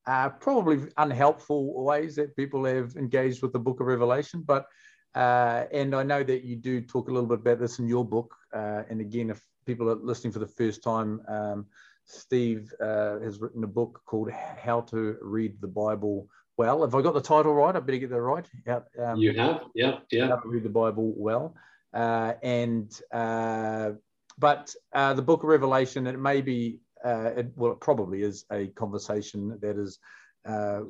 uh, 0.06 0.28
probably 0.28 0.88
unhelpful 0.96 1.82
ways 1.84 2.16
that 2.16 2.36
people 2.36 2.64
have 2.64 2.96
engaged 2.96 3.42
with 3.42 3.52
the 3.52 3.58
Book 3.58 3.80
of 3.80 3.86
Revelation, 3.86 4.42
but 4.42 4.66
uh, 5.14 5.66
and 5.72 5.94
I 5.94 6.02
know 6.02 6.24
that 6.24 6.42
you 6.44 6.56
do 6.56 6.80
talk 6.80 7.08
a 7.08 7.12
little 7.12 7.28
bit 7.28 7.38
about 7.38 7.60
this 7.60 7.78
in 7.78 7.86
your 7.86 8.04
book. 8.04 8.34
Uh, 8.52 8.82
and 8.90 9.00
again, 9.00 9.30
if 9.30 9.40
people 9.64 9.88
are 9.88 9.94
listening 9.94 10.32
for 10.32 10.40
the 10.40 10.46
first 10.46 10.82
time, 10.82 11.22
um, 11.28 11.66
Steve 12.04 12.72
uh, 12.80 13.20
has 13.20 13.40
written 13.40 13.64
a 13.64 13.68
book 13.68 14.02
called 14.06 14.30
How 14.30 14.80
to 14.82 15.16
Read 15.22 15.60
the 15.60 15.68
Bible 15.68 16.28
well. 16.56 16.82
Have 16.82 16.94
I 16.94 17.02
got 17.02 17.14
the 17.14 17.20
title 17.20 17.54
right? 17.54 17.74
I 17.74 17.80
better 17.80 17.98
get 17.98 18.10
that 18.10 18.20
right. 18.20 18.46
Out, 18.68 18.86
um, 18.98 19.18
you 19.18 19.32
have, 19.34 19.62
yeah, 19.74 19.98
yeah. 20.10 20.28
How 20.28 20.36
to 20.36 20.48
read 20.48 20.64
the 20.64 20.68
Bible 20.68 21.14
well, 21.16 21.54
uh, 21.92 22.34
and 22.42 22.92
uh, 23.12 23.92
but 24.38 24.74
uh, 24.92 25.14
the 25.14 25.22
Book 25.22 25.42
of 25.42 25.48
Revelation. 25.48 26.06
It 26.06 26.18
may 26.18 26.40
be, 26.40 26.80
uh, 27.04 27.30
it, 27.36 27.52
well, 27.56 27.72
it 27.72 27.80
probably 27.80 28.22
is 28.22 28.44
a 28.50 28.68
conversation 28.68 29.58
that 29.60 29.78
is. 29.78 29.98
Uh, 30.46 30.82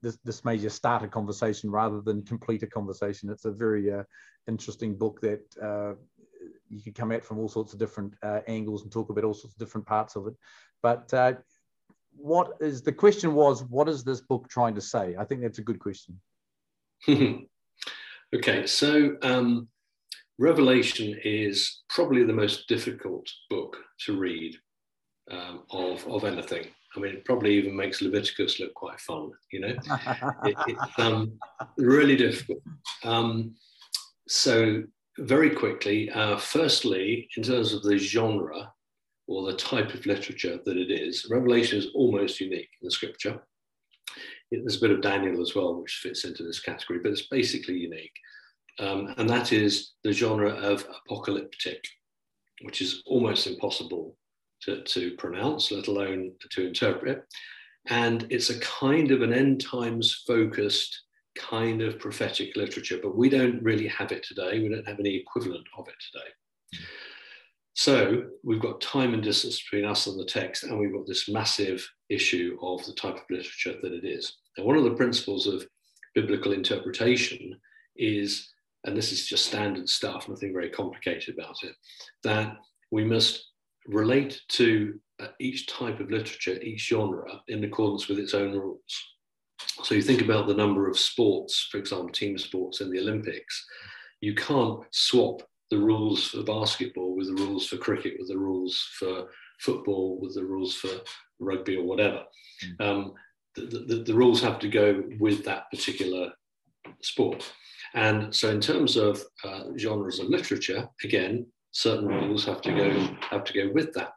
this, 0.00 0.16
this 0.24 0.44
may 0.44 0.56
just 0.56 0.76
start 0.76 1.02
a 1.02 1.08
conversation 1.08 1.72
rather 1.72 2.00
than 2.00 2.22
complete 2.22 2.62
a 2.62 2.68
conversation. 2.68 3.30
It's 3.30 3.46
a 3.46 3.50
very 3.50 3.92
uh, 3.92 4.04
interesting 4.46 4.96
book 4.96 5.20
that 5.22 5.96
you 6.70 6.80
could 6.82 6.94
come 6.94 7.10
at 7.10 7.24
from 7.24 7.40
all 7.40 7.48
sorts 7.48 7.72
of 7.72 7.80
different 7.80 8.14
angles 8.46 8.84
and 8.84 8.92
talk 8.92 9.10
about 9.10 9.24
all 9.24 9.34
sorts 9.34 9.56
of 9.56 9.58
different 9.58 9.88
parts 9.88 10.14
of 10.14 10.28
it. 10.28 10.34
But 10.82 11.12
what 12.18 12.52
is 12.60 12.82
the 12.82 12.92
question 12.92 13.34
was 13.34 13.62
what 13.64 13.88
is 13.88 14.04
this 14.04 14.20
book 14.20 14.48
trying 14.48 14.74
to 14.74 14.80
say 14.80 15.14
i 15.18 15.24
think 15.24 15.40
that's 15.40 15.58
a 15.58 15.62
good 15.62 15.78
question 15.78 16.20
okay 18.34 18.66
so 18.66 19.16
um, 19.22 19.68
revelation 20.38 21.18
is 21.24 21.82
probably 21.88 22.24
the 22.24 22.32
most 22.32 22.68
difficult 22.68 23.26
book 23.48 23.76
to 24.00 24.18
read 24.18 24.56
um, 25.30 25.62
of, 25.70 26.06
of 26.08 26.24
anything 26.24 26.66
i 26.96 27.00
mean 27.00 27.14
it 27.14 27.24
probably 27.24 27.54
even 27.54 27.76
makes 27.76 28.02
leviticus 28.02 28.60
look 28.60 28.74
quite 28.74 29.00
fun 29.00 29.30
you 29.52 29.60
know 29.60 29.74
it, 30.44 30.56
it's 30.66 30.98
um, 30.98 31.32
really 31.76 32.16
difficult 32.16 32.60
um, 33.04 33.54
so 34.26 34.82
very 35.18 35.50
quickly 35.50 36.10
uh, 36.10 36.36
firstly 36.36 37.28
in 37.36 37.42
terms 37.42 37.72
of 37.72 37.82
the 37.82 37.96
genre 37.96 38.72
or 39.28 39.46
the 39.46 39.56
type 39.56 39.94
of 39.94 40.06
literature 40.06 40.58
that 40.64 40.76
it 40.76 40.90
is. 40.90 41.28
Revelation 41.30 41.78
is 41.78 41.88
almost 41.94 42.40
unique 42.40 42.70
in 42.80 42.86
the 42.86 42.90
scripture. 42.90 43.40
There's 44.50 44.78
a 44.78 44.80
bit 44.80 44.90
of 44.90 45.02
Daniel 45.02 45.42
as 45.42 45.54
well, 45.54 45.80
which 45.80 46.00
fits 46.02 46.24
into 46.24 46.42
this 46.42 46.60
category, 46.60 47.00
but 47.02 47.12
it's 47.12 47.28
basically 47.28 47.74
unique. 47.74 48.14
Um, 48.80 49.14
and 49.18 49.28
that 49.28 49.52
is 49.52 49.92
the 50.02 50.12
genre 50.12 50.50
of 50.50 50.86
apocalyptic, 51.06 51.84
which 52.62 52.80
is 52.80 53.02
almost 53.04 53.46
impossible 53.46 54.16
to, 54.62 54.82
to 54.82 55.12
pronounce, 55.12 55.70
let 55.70 55.88
alone 55.88 56.32
to 56.50 56.66
interpret. 56.66 57.24
And 57.88 58.26
it's 58.30 58.50
a 58.50 58.60
kind 58.60 59.10
of 59.10 59.22
an 59.22 59.32
end 59.32 59.64
times 59.64 60.24
focused 60.26 61.02
kind 61.36 61.82
of 61.82 61.98
prophetic 61.98 62.56
literature, 62.56 62.98
but 63.02 63.16
we 63.16 63.28
don't 63.28 63.62
really 63.62 63.86
have 63.88 64.12
it 64.12 64.24
today. 64.24 64.60
We 64.60 64.68
don't 64.68 64.86
have 64.88 64.98
any 64.98 65.16
equivalent 65.16 65.66
of 65.78 65.86
it 65.88 65.94
today. 66.12 66.82
So 67.74 68.24
we've 68.42 68.60
got 68.60 68.80
time 68.80 69.14
and 69.14 69.22
distance 69.22 69.62
between 69.62 69.88
us 69.88 70.08
and 70.08 70.18
the 70.18 70.24
text, 70.24 70.64
and 70.64 70.76
we've 70.76 70.92
got 70.92 71.06
this 71.06 71.28
massive 71.28 71.88
issue 72.08 72.58
of 72.60 72.84
the 72.84 72.92
type 72.92 73.14
of 73.14 73.22
literature 73.30 73.74
that 73.80 73.92
it 73.92 74.04
is. 74.04 74.36
And 74.56 74.66
one 74.66 74.76
of 74.76 74.82
the 74.82 74.96
principles 74.96 75.46
of 75.46 75.64
biblical 76.14 76.52
interpretation 76.52 77.56
is, 77.96 78.52
and 78.84 78.96
this 78.96 79.12
is 79.12 79.28
just 79.28 79.46
standard 79.46 79.88
stuff, 79.88 80.28
nothing 80.28 80.52
very 80.52 80.70
complicated 80.70 81.36
about 81.38 81.62
it, 81.62 81.74
that 82.24 82.56
we 82.90 83.04
must 83.04 83.46
relate 83.86 84.40
to 84.48 84.98
uh, 85.20 85.28
each 85.40 85.66
type 85.66 86.00
of 86.00 86.10
literature, 86.10 86.60
each 86.62 86.88
genre, 86.88 87.40
in 87.48 87.64
accordance 87.64 88.08
with 88.08 88.18
its 88.18 88.34
own 88.34 88.52
rules. 88.52 88.82
So 89.82 89.94
you 89.94 90.02
think 90.02 90.22
about 90.22 90.46
the 90.46 90.54
number 90.54 90.88
of 90.88 90.98
sports, 90.98 91.68
for 91.70 91.78
example, 91.78 92.10
team 92.10 92.38
sports 92.38 92.80
in 92.80 92.90
the 92.90 93.00
Olympics, 93.00 93.66
you 94.20 94.34
can't 94.34 94.80
swap 94.90 95.42
the 95.70 95.78
rules 95.78 96.28
for 96.28 96.42
basketball 96.42 97.14
with 97.16 97.28
the 97.28 97.42
rules 97.42 97.66
for 97.66 97.76
cricket, 97.76 98.14
with 98.18 98.28
the 98.28 98.38
rules 98.38 98.88
for 98.98 99.28
football, 99.60 100.18
with 100.20 100.34
the 100.34 100.44
rules 100.44 100.74
for 100.74 100.90
rugby 101.38 101.76
or 101.76 101.84
whatever. 101.84 102.22
Mm. 102.64 102.86
Um, 102.86 103.14
the, 103.54 103.84
the, 103.86 104.02
the, 104.04 104.14
rules 104.14 104.40
have 104.40 104.58
to 104.60 104.68
go 104.68 105.02
with 105.18 105.44
that 105.44 105.70
particular 105.70 106.32
sport. 107.02 107.52
And 107.94 108.34
so, 108.34 108.50
in 108.50 108.60
terms 108.60 108.96
of 108.96 109.22
uh, 109.44 109.64
genres 109.76 110.20
of 110.20 110.28
literature, 110.28 110.88
again, 111.02 111.46
certain 111.78 112.08
rules 112.08 112.44
have 112.44 112.60
to 112.60 112.72
go 112.72 112.90
have 113.30 113.44
to 113.44 113.52
go 113.52 113.70
with 113.72 113.92
that. 113.94 114.12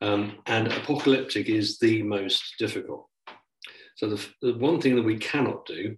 Um, 0.00 0.38
and 0.46 0.68
apocalyptic 0.68 1.48
is 1.48 1.78
the 1.78 2.02
most 2.02 2.54
difficult. 2.58 3.06
So 3.96 4.08
the, 4.08 4.26
the 4.40 4.54
one 4.54 4.80
thing 4.80 4.96
that 4.96 5.04
we 5.04 5.18
cannot 5.18 5.66
do 5.66 5.96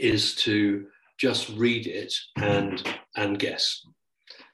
is 0.00 0.34
to 0.36 0.86
just 1.20 1.50
read 1.50 1.86
it 1.86 2.12
and 2.36 2.82
and 3.16 3.38
guess. 3.38 3.86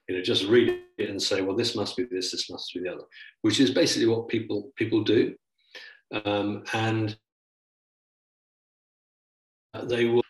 You 0.06 0.16
know, 0.16 0.22
just 0.22 0.44
read 0.46 0.80
it 0.98 1.10
and 1.10 1.22
say, 1.22 1.40
well, 1.40 1.56
this 1.56 1.74
must 1.74 1.96
be 1.96 2.04
this, 2.04 2.30
this 2.32 2.50
must 2.50 2.72
be 2.74 2.80
the 2.80 2.92
other, 2.92 3.04
which 3.42 3.60
is 3.60 3.70
basically 3.70 4.08
what 4.08 4.28
people 4.28 4.70
people 4.76 5.02
do, 5.02 5.34
um, 6.24 6.64
and 6.74 7.16
they 9.84 10.04
will. 10.06 10.27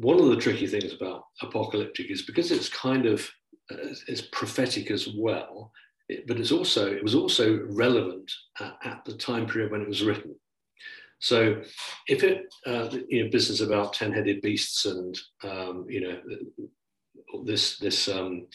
One 0.00 0.18
of 0.18 0.30
the 0.30 0.36
tricky 0.36 0.66
things 0.66 0.94
about 0.94 1.24
apocalyptic 1.42 2.10
is 2.10 2.22
because 2.22 2.50
it's 2.50 2.70
kind 2.70 3.04
of 3.04 3.20
uh, 3.70 3.92
it's 4.08 4.22
prophetic 4.32 4.90
as 4.90 5.08
well, 5.14 5.70
it, 6.08 6.26
but 6.26 6.40
it's 6.40 6.52
also 6.52 6.90
it 6.90 7.02
was 7.02 7.14
also 7.14 7.60
relevant 7.68 8.32
at, 8.60 8.78
at 8.82 9.04
the 9.04 9.12
time 9.12 9.46
period 9.46 9.70
when 9.70 9.82
it 9.82 9.88
was 9.88 10.02
written. 10.02 10.34
So 11.18 11.60
if 12.08 12.24
it, 12.24 12.46
uh, 12.66 12.88
you 13.08 13.24
know, 13.24 13.30
business 13.30 13.60
about 13.60 13.92
10 13.92 14.12
headed 14.12 14.40
beasts 14.40 14.86
and, 14.86 15.18
um, 15.44 15.84
you 15.86 16.00
know, 16.00 16.18
this, 17.44 17.76
this 17.76 18.08
um, 18.08 18.46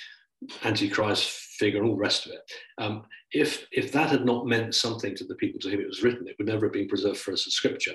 antichrist 0.64 1.30
figure 1.60 1.80
and 1.80 1.88
all 1.88 1.96
the 1.96 2.02
rest 2.02 2.26
of 2.26 2.32
it, 2.32 2.42
um, 2.80 3.04
if, 3.32 3.68
if 3.72 3.92
that 3.92 4.10
had 4.10 4.26
not 4.26 4.48
meant 4.48 4.74
something 4.74 5.16
to 5.16 5.26
the 5.26 5.36
people 5.36 5.60
to 5.60 5.70
whom 5.70 5.80
it 5.80 5.88
was 5.88 6.02
written, 6.02 6.28
it 6.28 6.36
would 6.40 6.48
never 6.48 6.66
have 6.66 6.74
been 6.74 6.88
preserved 6.88 7.20
for 7.20 7.34
us 7.34 7.46
as 7.46 7.54
scripture. 7.54 7.94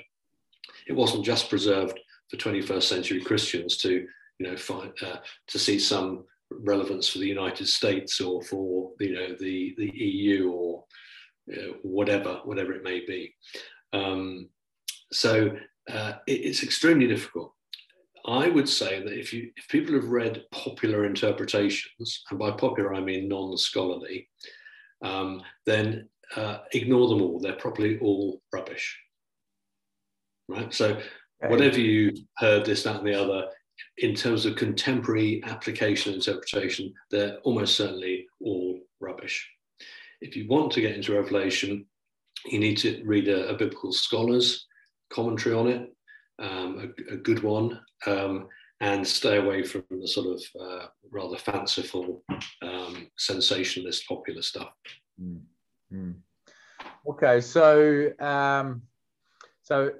It 0.86 0.92
wasn't 0.92 1.24
just 1.24 1.50
preserved 1.50 1.98
for 2.30 2.36
21st 2.36 2.82
century 2.82 3.20
Christians 3.20 3.76
to, 3.78 4.06
you 4.38 4.46
know, 4.46 4.56
find, 4.56 4.92
uh, 5.02 5.16
to 5.48 5.58
see 5.58 5.78
some 5.78 6.24
relevance 6.50 7.08
for 7.08 7.18
the 7.18 7.26
United 7.26 7.66
States 7.66 8.20
or 8.20 8.42
for, 8.42 8.92
you 9.00 9.14
know, 9.14 9.34
the, 9.38 9.74
the 9.76 9.92
EU 9.94 10.50
or 10.50 10.84
uh, 11.52 11.72
whatever, 11.82 12.40
whatever 12.44 12.72
it 12.72 12.84
may 12.84 13.00
be. 13.06 13.34
Um, 13.92 14.48
so 15.12 15.56
uh, 15.90 16.12
it, 16.26 16.32
it's 16.32 16.62
extremely 16.62 17.06
difficult. 17.06 17.54
I 18.26 18.48
would 18.48 18.68
say 18.68 19.02
that 19.02 19.18
if 19.18 19.32
you 19.32 19.50
if 19.56 19.66
people 19.68 19.94
have 19.94 20.08
read 20.08 20.44
popular 20.52 21.06
interpretations, 21.06 22.22
and 22.30 22.38
by 22.38 22.50
popular 22.50 22.94
I 22.94 23.00
mean 23.00 23.28
non-scholarly, 23.28 24.28
um, 25.02 25.42
then 25.64 26.08
uh, 26.36 26.58
ignore 26.72 27.08
them 27.08 27.22
all. 27.22 27.40
They're 27.40 27.54
probably 27.54 27.98
all 27.98 28.40
rubbish. 28.52 28.98
Right. 30.48 30.72
So 30.72 31.00
whatever 31.48 31.80
you 31.80 32.12
heard, 32.36 32.64
this, 32.64 32.82
that, 32.82 32.96
and 32.96 33.06
the 33.06 33.14
other, 33.14 33.46
in 33.98 34.14
terms 34.14 34.46
of 34.46 34.56
contemporary 34.56 35.42
application 35.44 36.14
interpretation, 36.14 36.92
they're 37.10 37.38
almost 37.38 37.76
certainly 37.76 38.26
all 38.40 38.78
rubbish. 39.00 39.48
If 40.20 40.36
you 40.36 40.46
want 40.48 40.72
to 40.72 40.80
get 40.80 40.94
into 40.94 41.14
Revelation, 41.14 41.86
you 42.46 42.58
need 42.58 42.76
to 42.78 43.02
read 43.04 43.28
a, 43.28 43.48
a 43.48 43.54
biblical 43.54 43.92
scholars 43.92 44.66
commentary 45.10 45.54
on 45.54 45.68
it, 45.68 45.92
um, 46.38 46.92
a, 47.10 47.14
a, 47.14 47.16
good 47.16 47.42
one, 47.42 47.80
um, 48.06 48.48
and 48.80 49.06
stay 49.06 49.36
away 49.36 49.62
from 49.62 49.84
the 49.90 50.08
sort 50.08 50.26
of 50.28 50.42
uh, 50.60 50.86
rather 51.10 51.36
fanciful, 51.36 52.22
um, 52.62 53.08
sensationalist, 53.16 54.06
popular 54.08 54.42
stuff. 54.42 54.72
Mm. 55.20 55.40
Mm. 55.92 56.14
Okay, 57.06 57.40
so 57.40 58.10
um, 58.18 58.82
so 59.62 59.92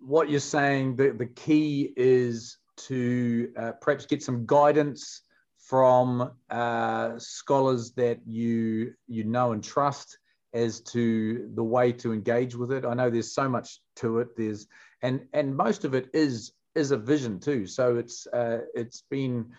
what 0.00 0.30
you're 0.30 0.40
saying, 0.40 0.96
the, 0.96 1.10
the 1.10 1.26
key 1.26 1.92
is 1.96 2.58
to 2.78 3.52
uh, 3.56 3.72
perhaps 3.80 4.06
get 4.06 4.22
some 4.22 4.46
guidance 4.46 5.22
from 5.58 6.30
uh, 6.50 7.18
scholars 7.18 7.92
that 7.92 8.20
you 8.26 8.94
you 9.06 9.24
know 9.24 9.52
and 9.52 9.62
trust 9.62 10.18
as 10.54 10.80
to 10.80 11.50
the 11.54 11.62
way 11.62 11.92
to 11.92 12.12
engage 12.12 12.54
with 12.54 12.72
it. 12.72 12.84
I 12.84 12.94
know 12.94 13.10
there's 13.10 13.34
so 13.34 13.48
much 13.48 13.80
to 13.96 14.20
it. 14.20 14.28
There's 14.36 14.66
and 15.02 15.26
and 15.32 15.56
most 15.56 15.84
of 15.84 15.94
it 15.94 16.08
is 16.14 16.52
is 16.74 16.90
a 16.90 16.96
vision 16.96 17.38
too. 17.40 17.66
So 17.66 17.96
it's 17.96 18.26
uh, 18.28 18.60
it's 18.74 19.02
been 19.10 19.52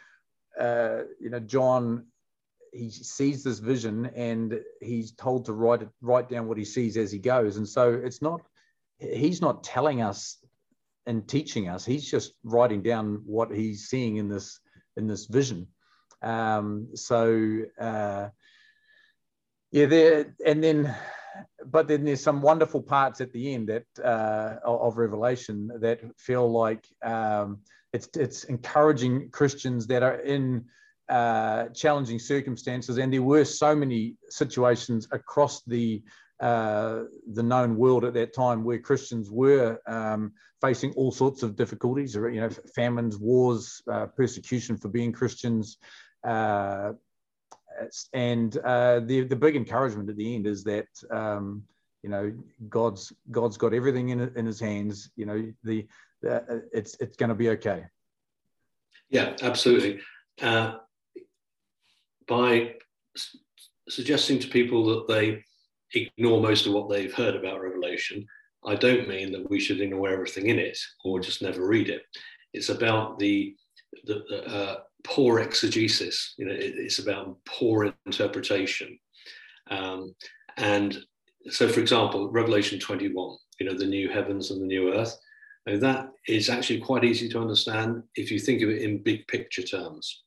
uh, 0.60 1.02
you 1.20 1.30
know 1.30 1.40
John 1.40 2.06
he 2.72 2.90
sees 2.90 3.44
this 3.44 3.60
vision 3.60 4.06
and 4.16 4.60
he's 4.82 5.12
told 5.12 5.46
to 5.46 5.54
write 5.54 5.82
it 5.82 5.90
write 6.02 6.30
down 6.30 6.48
what 6.48 6.58
he 6.58 6.66
sees 6.66 6.98
as 6.98 7.12
he 7.12 7.20
goes. 7.20 7.58
And 7.58 7.68
so 7.68 7.94
it's 7.94 8.22
not 8.22 8.42
he's 9.00 9.42
not 9.42 9.64
telling 9.64 10.02
us 10.02 10.38
and 11.06 11.28
teaching 11.28 11.70
us. 11.70 11.86
He's 11.86 12.10
just 12.10 12.34
writing 12.44 12.82
down 12.84 13.24
what 13.26 13.52
he's 13.52 13.88
seeing 13.88 14.18
in 14.18 14.30
this 14.30 14.60
in 14.98 15.08
this 15.08 15.26
vision. 15.26 15.68
Um, 16.22 16.90
so 16.96 17.62
uh, 17.80 18.30
yeah, 19.72 19.86
there 19.86 20.36
and 20.46 20.64
then, 20.64 20.96
but 21.66 21.88
then 21.88 22.06
there's 22.06 22.22
some 22.22 22.42
wonderful 22.42 22.82
parts 22.82 23.22
at 23.22 23.32
the 23.32 23.54
end 23.54 23.70
that 23.70 23.86
uh, 24.04 24.58
of 24.64 24.98
Revelation 24.98 25.72
that 25.80 26.02
feel 26.18 26.52
like 26.52 26.86
um, 27.04 27.60
it's 27.94 28.10
it's 28.16 28.44
encouraging 28.46 29.30
Christians 29.32 29.88
that 29.88 30.04
are 30.04 30.20
in 30.20 30.66
uh, 31.08 31.70
challenging 31.70 32.20
circumstances, 32.20 32.98
and 32.98 33.14
there 33.14 33.24
were 33.24 33.46
so 33.46 33.76
many 33.76 34.16
situations 34.30 35.08
across 35.12 35.64
the 35.64 36.04
uh, 36.40 37.04
the 37.34 37.44
known 37.44 37.76
world 37.76 38.06
at 38.06 38.14
that 38.14 38.34
time 38.34 38.64
where 38.64 38.80
Christians 38.80 39.30
were 39.30 39.80
um, 39.88 40.32
facing 40.62 40.94
all 40.94 41.12
sorts 41.12 41.44
of 41.44 41.56
difficulties, 41.56 42.16
you 42.16 42.40
know, 42.40 42.50
famines, 42.76 43.18
wars, 43.18 43.82
uh, 43.92 44.06
persecution 44.08 44.78
for 44.78 44.88
being 44.88 45.12
Christians. 45.12 45.78
Uh, 46.24 46.94
and 48.14 48.58
uh, 48.58 49.00
the, 49.02 49.22
the 49.22 49.36
big 49.36 49.56
encouragement 49.56 50.10
at 50.10 50.18
the 50.18 50.36
end 50.36 50.48
is 50.48 50.64
that, 50.64 50.88
um, 51.12 51.64
you 52.04 52.10
know, 52.10 52.34
God's, 52.70 53.14
God's 53.32 53.58
got 53.58 53.74
everything 53.74 54.10
in, 54.10 54.32
in 54.36 54.46
his 54.46 54.60
hands, 54.60 55.12
you 55.16 55.26
know, 55.26 55.52
the, 55.64 55.88
the 56.22 56.64
it's, 56.74 56.96
it's 57.00 57.18
going 57.18 57.30
to 57.30 57.36
be 57.36 57.50
okay. 57.50 57.86
Yeah, 59.10 59.36
absolutely. 59.42 60.00
Uh, 60.42 60.78
by 62.28 62.76
suggesting 63.90 64.40
to 64.40 64.48
people 64.48 64.86
that 64.86 65.08
they 65.08 65.44
ignore 65.94 66.42
most 66.42 66.66
of 66.66 66.74
what 66.74 66.90
they've 66.90 67.14
heard 67.14 67.36
about 67.36 67.62
Revelation, 67.62 68.26
I 68.66 68.76
don't 68.76 69.08
mean 69.08 69.32
that 69.32 69.50
we 69.50 69.60
should 69.60 69.82
ignore 69.82 70.10
everything 70.10 70.48
in 70.48 70.60
it 70.60 70.78
or 71.04 71.20
just 71.20 71.42
never 71.42 71.66
read 71.66 71.90
it. 71.90 72.04
It's 72.54 72.70
about 72.70 73.20
the, 73.20 73.56
the, 74.06 74.24
the 74.30 74.48
uh, 74.48 74.76
poor 75.04 75.40
exegesis. 75.40 76.34
You 76.38 76.46
know, 76.46 76.54
it, 76.54 76.74
it's 76.78 77.00
about 77.00 77.38
poor 77.46 77.94
interpretation. 78.06 79.00
Um, 79.70 80.16
and 80.58 80.98
so, 81.50 81.70
for 81.70 81.80
example, 81.80 82.30
Revelation 82.30 82.80
21, 82.80 83.38
you 83.60 83.66
know, 83.66 83.78
the 83.78 83.86
new 83.86 84.10
heavens 84.10 84.52
and 84.52 84.62
the 84.62 84.66
new 84.66 84.94
earth, 84.94 85.18
that 85.66 86.10
is 86.28 86.50
actually 86.50 86.80
quite 86.80 87.04
easy 87.04 87.30
to 87.30 87.40
understand 87.40 88.02
if 88.16 88.32
you 88.32 88.40
think 88.40 88.62
of 88.62 88.70
it 88.70 88.82
in 88.82 89.04
big 89.04 89.28
picture 89.28 89.62
terms. 89.62 90.24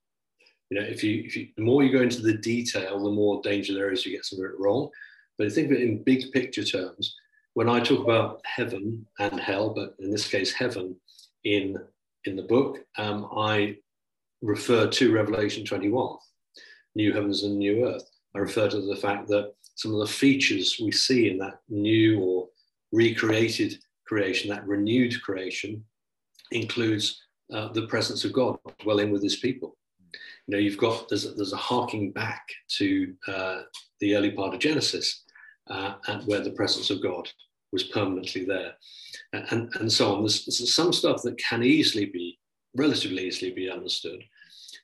You 0.71 0.81
know, 0.81 0.87
if 0.87 1.03
you, 1.03 1.23
if 1.25 1.37
you 1.37 1.49
the 1.57 1.65
more 1.65 1.83
you 1.83 1.93
go 1.93 2.03
into 2.03 2.23
the 2.23 2.39
detail, 2.39 3.03
the 3.03 3.11
more 3.11 3.43
danger 3.43 3.75
there 3.75 3.91
is 3.91 4.07
you 4.07 4.13
get 4.13 4.25
something 4.25 4.51
wrong. 4.59 4.89
But 5.39 5.53
think 5.53 5.71
of 5.71 5.77
it 5.77 5.83
in 5.83 6.03
big 6.03 6.31
picture 6.33 6.65
terms. 6.65 7.15
When 7.55 7.69
I 7.69 7.81
talk 7.81 8.03
about 8.03 8.41
heaven 8.45 9.07
and 9.19 9.39
hell, 9.39 9.71
but 9.71 9.95
in 9.99 10.11
this 10.11 10.29
case, 10.29 10.53
heaven 10.53 10.97
in, 11.45 11.77
in 12.25 12.37
the 12.37 12.43
book, 12.43 12.79
um, 12.97 13.29
I 13.37 13.77
refer 14.41 14.89
to 14.89 15.13
Revelation 15.13 15.65
21, 15.65 16.17
new 16.95 17.13
heavens 17.13 17.43
and 17.43 17.59
new 17.59 17.87
earth. 17.87 18.09
I 18.35 18.39
refer 18.39 18.69
to 18.69 18.81
the 18.81 18.97
fact 18.97 19.29
that 19.29 19.53
some 19.75 19.93
of 19.93 20.01
the 20.01 20.13
features 20.13 20.79
we 20.83 20.93
see 20.93 21.31
in 21.31 21.39
that 21.39 21.61
new 21.69 22.21
or 22.21 22.49
recreated 22.93 23.79
creation, 24.07 24.51
that 24.51 24.67
renewed 24.67 25.21
creation, 25.23 25.85
includes 26.51 27.23
uh, 27.53 27.69
the 27.73 27.87
presence 27.87 28.25
of 28.25 28.33
God 28.33 28.59
dwelling 28.81 29.11
with 29.11 29.23
his 29.23 29.37
people. 29.37 29.77
You 30.47 30.57
know, 30.57 30.59
you've 30.59 30.79
got, 30.79 31.09
there's 31.09 31.25
a, 31.25 31.31
there's 31.31 31.53
a 31.53 31.57
harking 31.57 32.13
back 32.13 32.47
to 32.79 33.15
uh, 33.29 33.63
the 34.03 34.17
early 34.17 34.33
part 34.33 34.53
of 34.53 34.61
Genesis, 34.61 35.23
uh, 35.71 35.95
and 36.09 36.27
where 36.27 36.41
the 36.41 36.51
presence 36.51 36.91
of 36.91 37.03
God 37.03 37.31
was 37.73 37.85
permanently 37.85 38.45
there, 38.45 38.75
and, 39.33 39.73
and 39.77 39.91
so 39.91 40.15
on. 40.15 40.23
There's, 40.23 40.45
there's 40.45 40.75
some 40.75 40.93
stuff 40.93 41.23
that 41.23 41.39
can 41.39 41.63
easily 41.63 42.07
be, 42.07 42.39
relatively 42.77 43.27
easily 43.27 43.53
be 43.53 43.71
understood, 43.71 44.23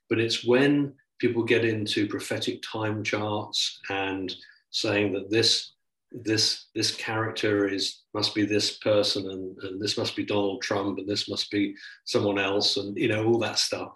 but 0.09 0.21
it's 0.21 0.45
when 0.45 0.95
people 1.19 1.43
get 1.43 1.65
into 1.65 2.07
prophetic 2.07 2.63
time 2.63 3.03
charts 3.03 3.81
and 3.91 4.35
saying 4.71 5.13
that 5.13 5.31
this 5.31 5.73
this 6.11 6.69
this 6.75 6.95
character 6.95 7.69
is 7.69 8.05
must 8.15 8.35
be 8.35 8.47
this 8.47 8.79
person 8.79 9.29
and, 9.31 9.59
and 9.65 9.83
this 9.83 9.99
must 9.99 10.17
be 10.17 10.25
Donald 10.25 10.63
Trump 10.63 10.99
and 10.99 11.07
this 11.07 11.29
must 11.29 11.51
be 11.51 11.75
someone 12.07 12.39
else 12.39 12.79
and 12.79 12.97
you 12.97 13.09
know 13.09 13.27
all 13.27 13.39
that 13.39 13.59
stuff. 13.59 13.93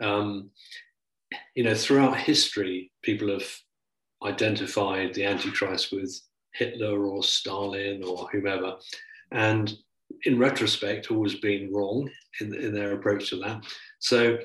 Um, 0.00 0.50
you 1.54 1.64
know, 1.64 1.74
throughout 1.74 2.16
history, 2.16 2.92
people 3.02 3.30
have 3.30 3.48
identified 4.24 5.14
the 5.14 5.24
Antichrist 5.24 5.92
with 5.92 6.20
Hitler 6.52 7.06
or 7.06 7.22
Stalin 7.22 8.02
or 8.02 8.28
whomever. 8.28 8.76
And 9.30 9.76
in 10.24 10.38
retrospect, 10.38 11.10
always 11.10 11.36
been 11.36 11.72
wrong 11.72 12.10
in, 12.40 12.54
in 12.54 12.74
their 12.74 12.92
approach 12.94 13.30
to 13.30 13.36
that. 13.40 13.64
So 14.00 14.38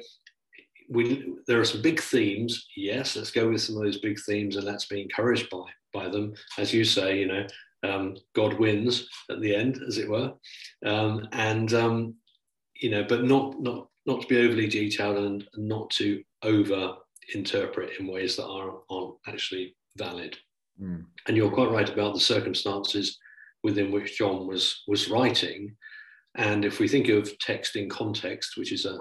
we, 0.89 1.33
there 1.47 1.59
are 1.59 1.65
some 1.65 1.81
big 1.81 1.99
themes. 2.01 2.67
Yes, 2.75 3.15
let's 3.15 3.31
go 3.31 3.49
with 3.49 3.61
some 3.61 3.77
of 3.77 3.83
those 3.83 3.99
big 3.99 4.19
themes 4.19 4.55
and 4.55 4.65
let's 4.65 4.85
be 4.85 5.01
encouraged 5.01 5.49
by, 5.49 5.65
by 5.93 6.09
them. 6.09 6.33
As 6.57 6.73
you 6.73 6.83
say, 6.83 7.19
you 7.19 7.27
know, 7.27 7.47
um, 7.83 8.17
God 8.33 8.59
wins 8.59 9.07
at 9.29 9.41
the 9.41 9.55
end, 9.55 9.81
as 9.87 9.97
it 9.97 10.09
were. 10.09 10.33
Um, 10.85 11.27
and, 11.31 11.73
um, 11.73 12.15
you 12.75 12.89
know, 12.89 13.03
but 13.03 13.23
not, 13.23 13.59
not, 13.61 13.87
not 14.05 14.21
to 14.21 14.27
be 14.27 14.37
overly 14.37 14.67
detailed 14.67 15.17
and 15.17 15.47
not 15.55 15.89
to 15.91 16.23
over 16.43 16.95
interpret 17.33 17.99
in 17.99 18.07
ways 18.07 18.35
that 18.35 18.45
are, 18.45 18.79
aren't 18.89 19.15
actually 19.27 19.75
valid. 19.97 20.37
Mm. 20.81 21.05
And 21.27 21.37
you're 21.37 21.51
quite 21.51 21.71
right 21.71 21.89
about 21.89 22.13
the 22.13 22.19
circumstances 22.19 23.19
within 23.63 23.91
which 23.91 24.17
John 24.17 24.47
was, 24.47 24.83
was 24.87 25.09
writing. 25.09 25.75
And 26.35 26.65
if 26.65 26.79
we 26.79 26.87
think 26.87 27.09
of 27.09 27.37
text 27.39 27.75
in 27.75 27.89
context, 27.89 28.57
which 28.57 28.71
is 28.71 28.85
a, 28.85 28.93
an 28.93 28.99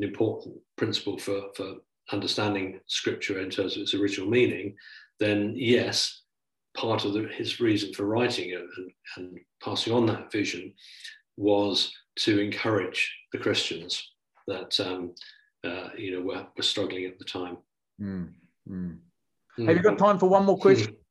important 0.00 0.56
principle 0.76 1.18
for, 1.18 1.42
for 1.56 1.74
understanding 2.10 2.80
scripture 2.86 3.40
in 3.40 3.50
terms 3.50 3.76
of 3.76 3.82
its 3.82 3.94
original 3.94 4.28
meaning, 4.28 4.74
then 5.20 5.54
yes, 5.56 6.22
part 6.76 7.04
of 7.04 7.12
the, 7.12 7.28
his 7.28 7.60
reason 7.60 7.92
for 7.92 8.06
writing 8.06 8.50
it 8.50 8.62
and, 8.76 8.90
and 9.16 9.38
passing 9.62 9.92
on 9.92 10.06
that 10.06 10.32
vision 10.32 10.72
was 11.36 11.92
to 12.16 12.40
encourage 12.40 13.14
the 13.32 13.38
Christians 13.38 14.10
that 14.46 14.78
um, 14.80 15.14
uh, 15.64 15.90
you 15.96 16.12
know 16.12 16.22
were, 16.22 16.46
were 16.56 16.62
struggling 16.62 17.04
at 17.04 17.18
the 17.18 17.24
time. 17.24 17.58
Mm, 18.00 18.32
mm. 18.68 18.98
Mm. 19.58 19.66
Have 19.66 19.76
you 19.76 19.82
got 19.82 19.98
time 19.98 20.18
for 20.18 20.28
one 20.28 20.44
more 20.44 20.58
question? 20.58 20.96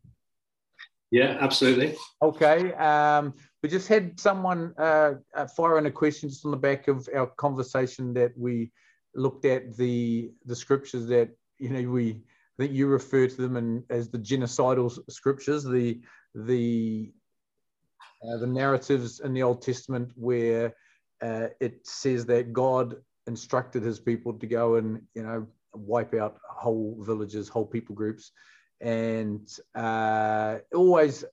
Yeah, 1.13 1.37
absolutely. 1.41 1.97
Okay. 2.21 2.73
Um, 2.75 3.33
we 3.61 3.67
just 3.67 3.89
had 3.89 4.17
someone 4.17 4.73
uh, 4.77 5.15
uh, 5.35 5.45
fire 5.45 5.77
in 5.77 5.85
a 5.85 5.91
question 5.91 6.29
just 6.29 6.45
on 6.45 6.51
the 6.51 6.57
back 6.57 6.87
of 6.87 7.09
our 7.13 7.27
conversation 7.27 8.13
that 8.13 8.31
we 8.37 8.71
looked 9.13 9.43
at 9.43 9.75
the 9.75 10.31
the 10.45 10.55
scriptures 10.55 11.07
that 11.07 11.31
you 11.59 11.69
know 11.69 11.89
we 11.89 12.11
I 12.11 12.63
think 12.63 12.73
you 12.73 12.87
refer 12.87 13.27
to 13.27 13.35
them 13.35 13.57
in, 13.57 13.83
as 13.89 14.09
the 14.09 14.19
genocidal 14.19 14.97
scriptures, 15.09 15.65
the 15.65 15.99
the 16.33 17.11
uh, 18.23 18.37
the 18.37 18.47
narratives 18.47 19.19
in 19.19 19.33
the 19.33 19.43
Old 19.43 19.61
Testament 19.61 20.11
where 20.15 20.73
uh, 21.21 21.47
it 21.59 21.85
says 21.85 22.25
that 22.27 22.53
God 22.53 22.95
instructed 23.27 23.83
His 23.83 23.99
people 23.99 24.33
to 24.33 24.47
go 24.47 24.75
and 24.75 25.01
you 25.13 25.23
know 25.23 25.47
wipe 25.73 26.13
out 26.13 26.37
whole 26.49 26.97
villages, 26.99 27.47
whole 27.47 27.65
people 27.65 27.95
groups, 27.95 28.31
and 28.79 29.47
uh, 29.75 30.57
always 30.73 31.23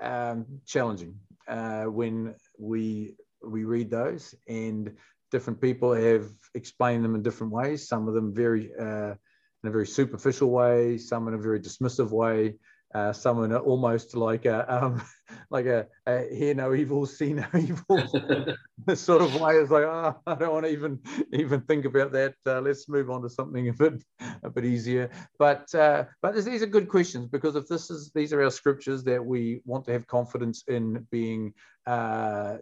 um, 0.00 0.46
challenging 0.66 1.16
uh, 1.48 1.84
when 1.84 2.34
we 2.58 3.16
we 3.42 3.64
read 3.64 3.90
those. 3.90 4.34
And 4.46 4.96
different 5.30 5.60
people 5.60 5.92
have 5.92 6.28
explained 6.54 7.04
them 7.04 7.14
in 7.14 7.22
different 7.22 7.52
ways. 7.52 7.88
Some 7.88 8.08
of 8.08 8.14
them 8.14 8.34
very 8.34 8.70
uh, 8.78 9.14
in 9.62 9.68
a 9.68 9.70
very 9.70 9.86
superficial 9.86 10.50
way, 10.50 10.98
some 10.98 11.28
in 11.28 11.34
a 11.34 11.38
very 11.38 11.60
dismissive 11.60 12.10
way, 12.10 12.54
uh, 12.94 13.12
someone 13.12 13.54
almost 13.54 14.16
like 14.16 14.46
a 14.46 14.84
um, 14.84 15.02
like 15.50 15.66
a, 15.66 15.86
a, 16.06 16.34
hear 16.34 16.54
no 16.54 16.74
evil, 16.74 17.04
see 17.06 17.34
no 17.34 17.46
evil 17.58 18.02
sort 18.94 19.22
of 19.22 19.38
way. 19.40 19.56
It's 19.56 19.70
like, 19.70 19.84
oh, 19.84 20.16
I 20.26 20.34
don't 20.34 20.52
want 20.52 20.64
to 20.64 20.72
even 20.72 20.98
even 21.32 21.60
think 21.62 21.84
about 21.84 22.12
that. 22.12 22.34
Uh, 22.46 22.60
let's 22.60 22.88
move 22.88 23.10
on 23.10 23.22
to 23.22 23.28
something 23.28 23.68
a 23.68 23.72
bit 23.72 24.02
a 24.42 24.50
bit 24.50 24.64
easier. 24.64 25.10
But 25.38 25.72
uh, 25.74 26.04
but 26.22 26.34
these 26.34 26.62
are 26.62 26.66
good 26.66 26.88
questions 26.88 27.26
because 27.26 27.56
if 27.56 27.68
this 27.68 27.90
is 27.90 28.10
these 28.14 28.32
are 28.32 28.42
our 28.42 28.50
scriptures 28.50 29.04
that 29.04 29.24
we 29.24 29.60
want 29.64 29.84
to 29.86 29.92
have 29.92 30.06
confidence 30.06 30.64
in 30.66 31.06
being 31.10 31.52
uh, 31.86 32.58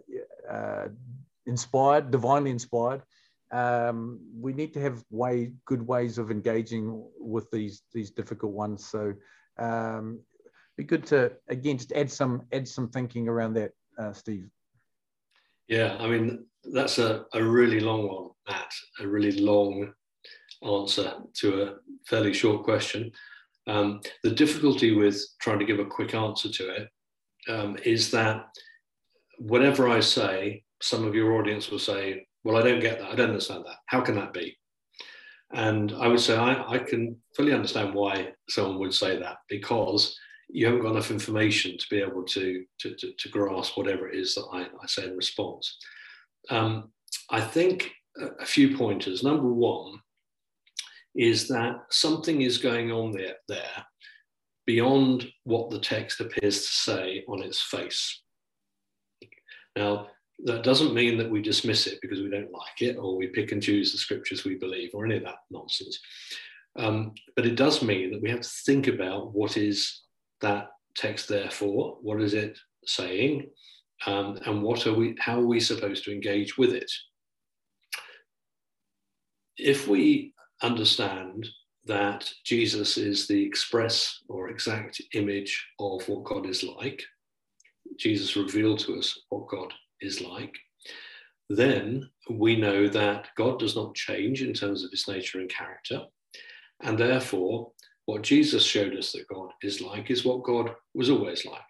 uh, 0.49 0.87
inspired, 1.45 2.11
divinely 2.11 2.51
inspired. 2.51 3.01
Um, 3.49 4.19
we 4.37 4.51
need 4.51 4.73
to 4.73 4.81
have 4.81 5.01
way 5.09 5.53
good 5.63 5.87
ways 5.87 6.17
of 6.17 6.31
engaging 6.31 7.01
with 7.17 7.49
these 7.49 7.83
these 7.93 8.11
difficult 8.11 8.51
ones. 8.51 8.85
So 8.85 9.13
um, 9.59 10.19
be 10.77 10.83
good 10.83 11.05
to 11.07 11.33
again 11.49 11.77
just 11.77 11.91
add 11.93 12.11
some 12.11 12.43
add 12.51 12.67
some 12.67 12.89
thinking 12.89 13.27
around 13.27 13.53
that, 13.55 13.71
uh, 13.97 14.13
Steve. 14.13 14.49
Yeah, 15.67 15.97
I 15.99 16.07
mean 16.07 16.45
that's 16.71 16.99
a, 16.99 17.25
a 17.33 17.43
really 17.43 17.79
long 17.79 18.07
one, 18.07 18.29
Matt. 18.47 18.71
A 18.99 19.07
really 19.07 19.39
long 19.39 19.93
answer 20.63 21.13
to 21.35 21.63
a 21.63 21.75
fairly 22.07 22.33
short 22.33 22.63
question. 22.63 23.11
Um, 23.67 24.01
the 24.23 24.31
difficulty 24.31 24.95
with 24.95 25.21
trying 25.41 25.59
to 25.59 25.65
give 25.65 25.79
a 25.79 25.85
quick 25.85 26.13
answer 26.13 26.49
to 26.49 26.75
it 26.75 26.89
um, 27.49 27.77
is 27.83 28.11
that 28.11 28.45
whatever 29.39 29.89
I 29.89 29.99
say, 29.99 30.63
some 30.81 31.05
of 31.05 31.15
your 31.15 31.33
audience 31.33 31.69
will 31.69 31.79
say, 31.79 32.27
"Well, 32.43 32.55
I 32.55 32.61
don't 32.61 32.79
get 32.79 32.99
that. 32.99 33.11
I 33.11 33.15
don't 33.15 33.29
understand 33.29 33.65
that. 33.65 33.77
How 33.87 34.01
can 34.01 34.15
that 34.15 34.33
be?" 34.33 34.57
And 35.53 35.93
I 35.93 36.07
would 36.07 36.19
say 36.19 36.35
I, 36.35 36.73
I 36.73 36.77
can 36.79 37.15
fully 37.35 37.53
understand 37.53 37.93
why 37.93 38.33
someone 38.49 38.79
would 38.79 38.93
say 38.93 39.17
that 39.17 39.37
because 39.47 40.17
you 40.49 40.65
haven't 40.65 40.81
got 40.81 40.91
enough 40.91 41.11
information 41.11 41.77
to 41.77 41.85
be 41.89 42.01
able 42.01 42.23
to, 42.23 42.63
to, 42.79 42.95
to, 42.95 43.13
to 43.17 43.29
grasp 43.29 43.77
whatever 43.77 44.09
it 44.09 44.17
is 44.17 44.35
that 44.35 44.47
I, 44.51 44.63
I 44.63 44.87
say 44.87 45.05
in 45.05 45.15
response. 45.15 45.77
Um, 46.49 46.91
I 47.29 47.41
think 47.41 47.91
a, 48.17 48.45
few 48.45 48.77
pointers. 48.77 49.23
Number 49.23 49.51
one 49.51 49.99
is 51.15 51.47
that 51.47 51.75
something 51.89 52.41
is 52.41 52.57
going 52.57 52.91
on 52.91 53.11
there, 53.11 53.35
there 53.47 53.85
beyond 54.65 55.27
what 55.43 55.69
the 55.69 55.79
text 55.79 56.19
appears 56.19 56.61
to 56.61 56.67
say 56.67 57.23
on 57.27 57.41
its 57.41 57.61
face. 57.61 58.21
Now, 59.75 60.07
that 60.43 60.63
doesn't 60.63 60.93
mean 60.93 61.17
that 61.17 61.29
we 61.29 61.41
dismiss 61.41 61.87
it 61.87 61.99
because 62.01 62.21
we 62.21 62.29
don't 62.29 62.51
like 62.51 62.81
it 62.81 62.95
or 62.95 63.17
we 63.17 63.27
pick 63.27 63.51
and 63.51 63.61
choose 63.61 63.91
the 63.91 63.97
scriptures 63.97 64.43
we 64.43 64.55
believe 64.55 64.91
or 64.93 65.05
any 65.05 65.17
of 65.17 65.23
that 65.23 65.39
nonsense. 65.49 65.99
Um, 66.77 67.13
but 67.35 67.45
it 67.45 67.55
does 67.55 67.81
mean 67.81 68.11
that 68.11 68.21
we 68.21 68.29
have 68.29 68.41
to 68.41 68.49
think 68.65 68.87
about 68.87 69.33
what 69.33 69.57
is 69.57 70.03
that 70.41 70.69
text 70.95 71.27
there 71.27 71.49
for, 71.49 71.97
what 72.01 72.21
is 72.21 72.35
it 72.35 72.57
saying, 72.85 73.49
um, 74.05 74.37
and 74.45 74.61
what 74.61 74.85
are 74.85 74.93
we, 74.93 75.15
how 75.19 75.39
are 75.39 75.45
we 75.45 75.59
supposed 75.59 76.03
to 76.03 76.13
engage 76.13 76.57
with 76.57 76.71
it? 76.71 76.91
If 79.57 79.87
we 79.87 80.33
understand 80.61 81.47
that 81.85 82.31
Jesus 82.45 82.97
is 82.97 83.27
the 83.27 83.43
express 83.43 84.19
or 84.29 84.49
exact 84.49 85.01
image 85.15 85.65
of 85.79 86.07
what 86.07 86.25
God 86.25 86.45
is 86.45 86.63
like, 86.63 87.01
Jesus 87.97 88.35
revealed 88.35 88.79
to 88.79 88.99
us 88.99 89.19
what 89.29 89.47
God 89.47 89.73
is 90.01 90.21
like, 90.21 90.53
then 91.49 92.09
we 92.29 92.55
know 92.55 92.87
that 92.87 93.29
God 93.37 93.59
does 93.59 93.75
not 93.75 93.95
change 93.95 94.41
in 94.41 94.53
terms 94.53 94.83
of 94.83 94.91
his 94.91 95.07
nature 95.07 95.39
and 95.39 95.49
character. 95.49 96.03
And 96.81 96.97
therefore, 96.97 97.71
what 98.05 98.21
Jesus 98.21 98.63
showed 98.63 98.95
us 98.95 99.11
that 99.11 99.27
God 99.27 99.49
is 99.61 99.81
like 99.81 100.09
is 100.09 100.25
what 100.25 100.43
God 100.43 100.75
was 100.93 101.09
always 101.09 101.45
like. 101.45 101.61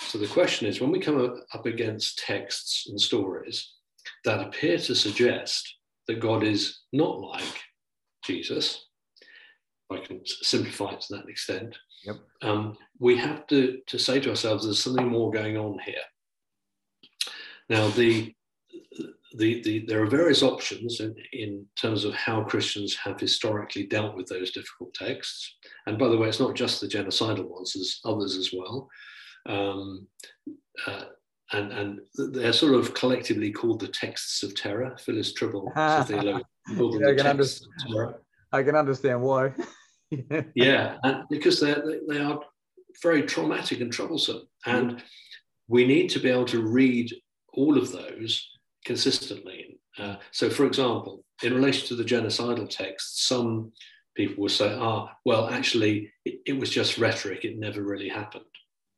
So 0.00 0.18
the 0.18 0.26
question 0.26 0.66
is 0.66 0.80
when 0.80 0.90
we 0.90 1.00
come 1.00 1.42
up 1.52 1.66
against 1.66 2.18
texts 2.18 2.86
and 2.88 3.00
stories 3.00 3.72
that 4.24 4.40
appear 4.40 4.78
to 4.78 4.94
suggest 4.94 5.76
that 6.06 6.20
God 6.20 6.42
is 6.42 6.80
not 6.92 7.20
like 7.20 7.60
Jesus, 8.24 8.86
I 9.90 9.98
can 9.98 10.20
simplify 10.24 10.92
it 10.92 11.00
to 11.02 11.16
that 11.16 11.28
extent, 11.28 11.76
yep. 12.04 12.16
um, 12.42 12.76
we 12.98 13.16
have 13.16 13.46
to, 13.48 13.78
to 13.86 13.98
say 13.98 14.20
to 14.20 14.30
ourselves 14.30 14.64
there's 14.64 14.82
something 14.82 15.08
more 15.08 15.30
going 15.30 15.56
on 15.56 15.78
here. 15.84 15.94
Now, 17.68 17.88
the, 17.88 18.34
the, 19.34 19.62
the, 19.62 19.84
there 19.86 20.02
are 20.02 20.06
various 20.06 20.42
options 20.42 21.00
in, 21.00 21.14
in 21.32 21.66
terms 21.80 22.04
of 22.04 22.14
how 22.14 22.42
Christians 22.42 22.96
have 22.96 23.18
historically 23.18 23.86
dealt 23.86 24.16
with 24.16 24.26
those 24.26 24.52
difficult 24.52 24.94
texts. 24.94 25.56
And 25.86 25.98
by 25.98 26.08
the 26.08 26.16
way, 26.16 26.28
it's 26.28 26.40
not 26.40 26.54
just 26.54 26.80
the 26.80 26.88
genocidal 26.88 27.48
ones, 27.48 27.72
there's 27.74 28.00
others 28.04 28.36
as 28.36 28.52
well. 28.52 28.88
Um, 29.46 30.06
uh, 30.86 31.04
and, 31.52 31.72
and 31.72 32.00
they're 32.34 32.52
sort 32.52 32.74
of 32.74 32.94
collectively 32.94 33.52
called 33.52 33.80
the 33.80 33.88
texts 33.88 34.42
of 34.42 34.54
terror. 34.54 34.96
Phyllis 34.98 35.34
Trible, 35.34 35.70
yeah, 35.76 36.38
I, 37.08 37.14
can 37.14 37.26
understand, 37.26 38.14
I 38.52 38.62
can 38.62 38.76
understand 38.76 39.20
why. 39.20 39.52
yeah, 40.54 40.96
and 41.02 41.24
because 41.30 41.60
they 41.60 41.74
they 42.08 42.18
are 42.18 42.40
very 43.02 43.22
traumatic 43.22 43.80
and 43.80 43.92
troublesome, 43.92 44.42
and 44.66 45.02
we 45.68 45.86
need 45.86 46.08
to 46.10 46.18
be 46.18 46.30
able 46.30 46.44
to 46.46 46.62
read 46.62 47.12
all 47.52 47.78
of 47.78 47.92
those 47.92 48.48
consistently. 48.84 49.78
Uh, 49.98 50.16
so, 50.30 50.50
for 50.50 50.66
example, 50.66 51.24
in 51.42 51.54
relation 51.54 51.86
to 51.88 51.96
the 51.96 52.04
genocidal 52.04 52.68
texts, 52.68 53.26
some 53.26 53.72
people 54.16 54.42
will 54.42 54.48
say, 54.48 54.74
"Ah, 54.78 55.14
well, 55.24 55.48
actually, 55.48 56.10
it, 56.24 56.40
it 56.46 56.58
was 56.58 56.70
just 56.70 56.98
rhetoric; 56.98 57.44
it 57.44 57.58
never 57.58 57.82
really 57.82 58.08
happened." 58.08 58.44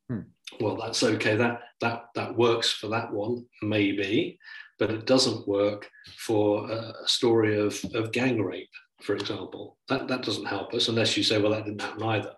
Hmm. 0.08 0.20
Well, 0.60 0.76
that's 0.76 1.02
okay. 1.02 1.36
That 1.36 1.60
that 1.80 2.06
that 2.14 2.36
works 2.36 2.70
for 2.70 2.88
that 2.88 3.12
one, 3.12 3.46
maybe, 3.62 4.38
but 4.78 4.90
it 4.90 5.06
doesn't 5.06 5.48
work 5.48 5.90
for 6.16 6.70
a, 6.70 6.94
a 7.02 7.08
story 7.08 7.58
of 7.58 7.82
of 7.94 8.12
gang 8.12 8.42
rape, 8.42 8.70
for 9.02 9.14
example. 9.14 9.78
That 9.88 10.08
that 10.08 10.22
doesn't 10.22 10.46
help 10.46 10.74
us 10.74 10.88
unless 10.88 11.16
you 11.16 11.22
say, 11.22 11.40
"Well, 11.40 11.52
that 11.52 11.64
didn't 11.64 11.82
happen 11.82 12.02
either." 12.02 12.32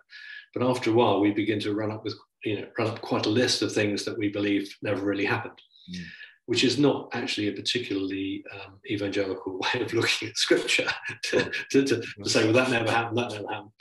But 0.53 0.67
after 0.67 0.89
a 0.89 0.93
while, 0.93 1.19
we 1.19 1.31
begin 1.31 1.59
to 1.61 1.75
run 1.75 1.91
up 1.91 2.03
with 2.03 2.15
you 2.43 2.61
know 2.61 2.67
run 2.79 2.89
up 2.89 3.01
quite 3.01 3.25
a 3.25 3.29
list 3.29 3.61
of 3.61 3.71
things 3.71 4.05
that 4.05 4.17
we 4.17 4.29
believe 4.29 4.75
never 4.81 5.03
really 5.05 5.25
happened. 5.25 5.59
Hmm 5.87 6.03
which 6.47 6.63
is 6.63 6.79
not 6.79 7.09
actually 7.13 7.49
a 7.49 7.53
particularly 7.53 8.43
um, 8.53 8.79
evangelical 8.89 9.59
way 9.75 9.81
of 9.81 9.93
looking 9.93 10.29
at 10.29 10.37
scripture 10.37 10.87
to, 11.23 11.51
to, 11.71 11.83
to, 11.83 12.01
to, 12.01 12.29
say, 12.29 12.43
well, 12.45 12.53
that 12.53 12.71
never 12.71 12.89
happened, 12.89 13.17
that 13.17 13.31
never 13.31 13.47
happened. 13.47 13.71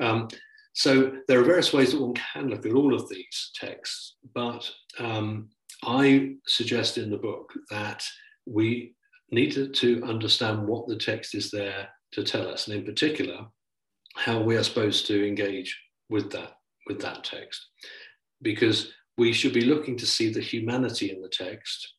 Um, 0.00 0.28
so 0.72 1.12
there 1.26 1.40
are 1.40 1.44
various 1.44 1.72
ways 1.72 1.92
that 1.92 2.00
one 2.00 2.14
can 2.14 2.48
look 2.48 2.66
at 2.66 2.72
all 2.72 2.94
of 2.94 3.08
these 3.08 3.50
texts, 3.54 4.16
but 4.34 4.68
um, 4.98 5.50
I 5.84 6.34
suggest 6.46 6.98
in 6.98 7.10
the 7.10 7.16
book 7.16 7.52
that 7.70 8.04
we 8.44 8.94
need 9.30 9.52
to, 9.52 9.68
to 9.68 10.02
understand 10.04 10.66
what 10.66 10.88
the 10.88 10.96
text 10.96 11.34
is 11.34 11.50
there 11.50 11.88
to 12.12 12.24
tell 12.24 12.48
us, 12.48 12.66
and 12.66 12.76
in 12.76 12.84
particular, 12.84 13.46
how 14.16 14.40
we 14.40 14.56
are 14.56 14.64
supposed 14.64 15.06
to 15.06 15.26
engage 15.26 15.80
with 16.08 16.30
that 16.32 16.54
with 16.88 17.00
that 17.02 17.22
text, 17.22 17.68
because 18.42 18.92
we 19.18 19.32
should 19.32 19.52
be 19.52 19.64
looking 19.64 19.96
to 19.98 20.06
see 20.06 20.32
the 20.32 20.40
humanity 20.40 21.10
in 21.10 21.20
the 21.20 21.28
text 21.28 21.94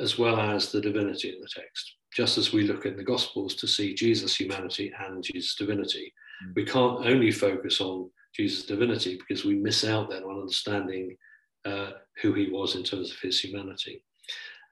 as 0.00 0.18
well 0.18 0.38
as 0.38 0.70
the 0.70 0.80
divinity 0.80 1.30
in 1.30 1.40
the 1.40 1.48
text. 1.48 1.94
Just 2.14 2.38
as 2.38 2.52
we 2.52 2.62
look 2.62 2.86
in 2.86 2.96
the 2.96 3.02
Gospels 3.02 3.54
to 3.56 3.66
see 3.66 3.94
Jesus' 3.94 4.38
humanity 4.38 4.92
and 5.06 5.22
Jesus' 5.22 5.56
divinity, 5.56 6.12
mm. 6.46 6.54
we 6.54 6.64
can't 6.64 7.06
only 7.06 7.30
focus 7.30 7.80
on 7.80 8.10
Jesus' 8.34 8.64
divinity 8.64 9.18
because 9.18 9.44
we 9.44 9.56
miss 9.56 9.84
out 9.84 10.10
then 10.10 10.22
on 10.22 10.40
understanding 10.40 11.16
uh, 11.64 11.90
who 12.22 12.32
he 12.32 12.48
was 12.48 12.76
in 12.76 12.82
terms 12.82 13.10
of 13.10 13.18
his 13.20 13.40
humanity. 13.40 14.02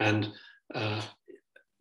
And 0.01 0.33
uh, 0.75 1.03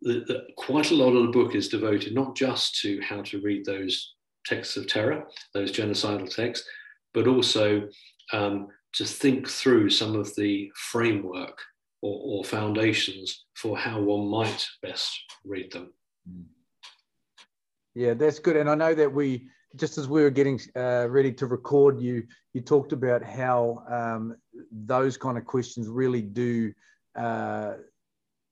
the, 0.02 0.24
the, 0.26 0.46
quite 0.56 0.90
a 0.90 0.94
lot 0.94 1.14
of 1.14 1.26
the 1.26 1.32
book 1.32 1.54
is 1.54 1.68
devoted 1.68 2.14
not 2.14 2.36
just 2.36 2.80
to 2.80 3.00
how 3.00 3.22
to 3.22 3.40
read 3.40 3.64
those 3.64 4.14
texts 4.44 4.76
of 4.76 4.86
terror, 4.86 5.26
those 5.54 5.72
genocidal 5.72 6.34
texts, 6.34 6.66
but 7.14 7.26
also 7.26 7.88
um, 8.32 8.68
to 8.96 9.04
think 9.04 9.48
through 9.48 9.90
some 9.90 10.16
of 10.16 10.34
the 10.36 10.70
framework 10.74 11.60
or, 12.02 12.20
or 12.24 12.44
foundations 12.44 13.44
for 13.54 13.76
how 13.76 14.00
one 14.00 14.28
might 14.28 14.66
best 14.82 15.12
read 15.44 15.70
them. 15.72 15.92
Yeah, 17.94 18.14
that's 18.14 18.38
good. 18.38 18.56
And 18.56 18.68
I 18.68 18.74
know 18.74 18.94
that 18.94 19.12
we, 19.12 19.48
just 19.76 19.98
as 19.98 20.08
we 20.08 20.22
were 20.22 20.30
getting 20.30 20.60
uh, 20.74 21.08
ready 21.08 21.32
to 21.32 21.46
record, 21.46 22.00
you 22.00 22.24
you 22.54 22.62
talked 22.62 22.92
about 22.92 23.22
how 23.22 23.84
um, 23.90 24.36
those 24.70 25.18
kind 25.18 25.36
of 25.36 25.44
questions 25.44 25.88
really 25.88 26.22
do 26.22 26.72
uh, 27.14 27.74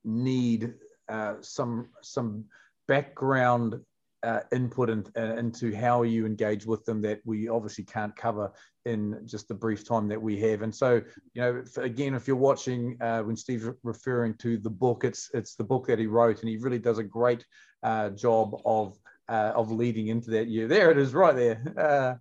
need 0.04 0.74
uh, 1.08 1.34
some 1.40 1.88
some 2.02 2.44
background 2.86 3.80
uh, 4.24 4.40
input 4.52 4.90
in, 4.90 5.04
uh, 5.16 5.36
into 5.36 5.74
how 5.74 6.02
you 6.02 6.26
engage 6.26 6.66
with 6.66 6.84
them 6.84 7.02
that 7.02 7.20
we 7.24 7.48
obviously 7.48 7.84
can't 7.84 8.14
cover 8.16 8.50
in 8.84 9.20
just 9.24 9.48
the 9.48 9.54
brief 9.54 9.86
time 9.86 10.08
that 10.08 10.20
we 10.20 10.38
have. 10.40 10.62
And 10.62 10.74
so, 10.74 11.02
you 11.34 11.42
know, 11.42 11.62
again, 11.76 12.14
if 12.14 12.26
you're 12.26 12.36
watching 12.36 12.96
uh, 13.00 13.22
when 13.22 13.36
Steve's 13.36 13.68
referring 13.82 14.34
to 14.38 14.58
the 14.58 14.70
book, 14.70 15.04
it's 15.04 15.30
it's 15.34 15.54
the 15.54 15.64
book 15.64 15.86
that 15.86 15.98
he 15.98 16.06
wrote, 16.06 16.40
and 16.40 16.48
he 16.48 16.56
really 16.56 16.78
does 16.78 16.98
a 16.98 17.04
great 17.04 17.44
uh, 17.82 18.10
job 18.10 18.60
of 18.64 18.98
uh, 19.28 19.52
of 19.54 19.70
leading 19.70 20.08
into 20.08 20.30
that 20.30 20.48
year. 20.48 20.66
There 20.66 20.90
it 20.90 20.98
is, 20.98 21.14
right 21.14 21.34
there. 21.34 21.62
Uh, 21.76 22.14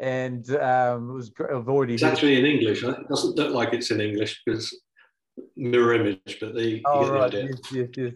and 0.00 0.48
um, 0.56 1.10
it 1.10 1.14
was 1.14 1.32
I've 1.38 1.68
already. 1.68 1.94
It's 1.94 2.02
actually 2.02 2.38
in 2.38 2.46
English. 2.46 2.82
It 2.82 3.08
doesn't 3.08 3.36
look 3.36 3.54
like 3.54 3.72
it's 3.72 3.90
in 3.90 4.00
English 4.00 4.42
because 4.44 4.76
mirror 5.56 5.94
image, 5.94 6.38
but 6.40 6.54
the 6.54 6.82
oh, 6.84 7.10
right. 7.10 7.32
yes, 7.32 7.72
yes, 7.72 7.88
yes. 7.96 8.12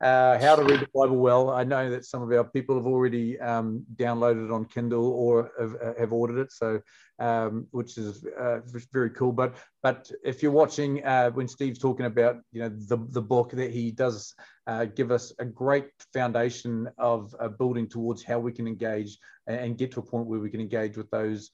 Uh, 0.00 0.38
how 0.38 0.56
to 0.56 0.62
read 0.62 0.80
the 0.80 0.88
Bible 0.94 1.16
well. 1.16 1.50
I 1.50 1.62
know 1.62 1.90
that 1.90 2.06
some 2.06 2.22
of 2.22 2.32
our 2.32 2.44
people 2.44 2.76
have 2.76 2.86
already 2.86 3.38
um, 3.38 3.84
downloaded 3.96 4.46
it 4.46 4.50
on 4.50 4.64
Kindle 4.64 5.06
or 5.12 5.50
have, 5.60 5.74
uh, 5.74 5.92
have 5.98 6.12
ordered 6.12 6.40
it, 6.40 6.52
so 6.52 6.80
um, 7.18 7.66
which 7.70 7.98
is 7.98 8.24
uh, 8.40 8.60
very 8.92 9.10
cool. 9.10 9.32
But 9.32 9.56
but 9.82 10.10
if 10.24 10.42
you're 10.42 10.52
watching 10.52 11.04
uh, 11.04 11.30
when 11.30 11.48
Steve's 11.48 11.78
talking 11.78 12.06
about 12.06 12.38
you 12.50 12.62
know 12.62 12.70
the 12.70 12.96
the 13.10 13.22
book 13.22 13.50
that 13.52 13.70
he 13.70 13.90
does 13.90 14.34
uh, 14.66 14.86
give 14.86 15.10
us 15.10 15.32
a 15.38 15.44
great 15.44 15.90
foundation 16.14 16.88
of 16.96 17.34
uh, 17.38 17.48
building 17.48 17.86
towards 17.86 18.22
how 18.22 18.38
we 18.38 18.52
can 18.52 18.66
engage 18.66 19.18
and 19.46 19.76
get 19.76 19.90
to 19.92 20.00
a 20.00 20.02
point 20.02 20.26
where 20.26 20.38
we 20.38 20.50
can 20.50 20.60
engage 20.60 20.96
with 20.96 21.10
those 21.10 21.50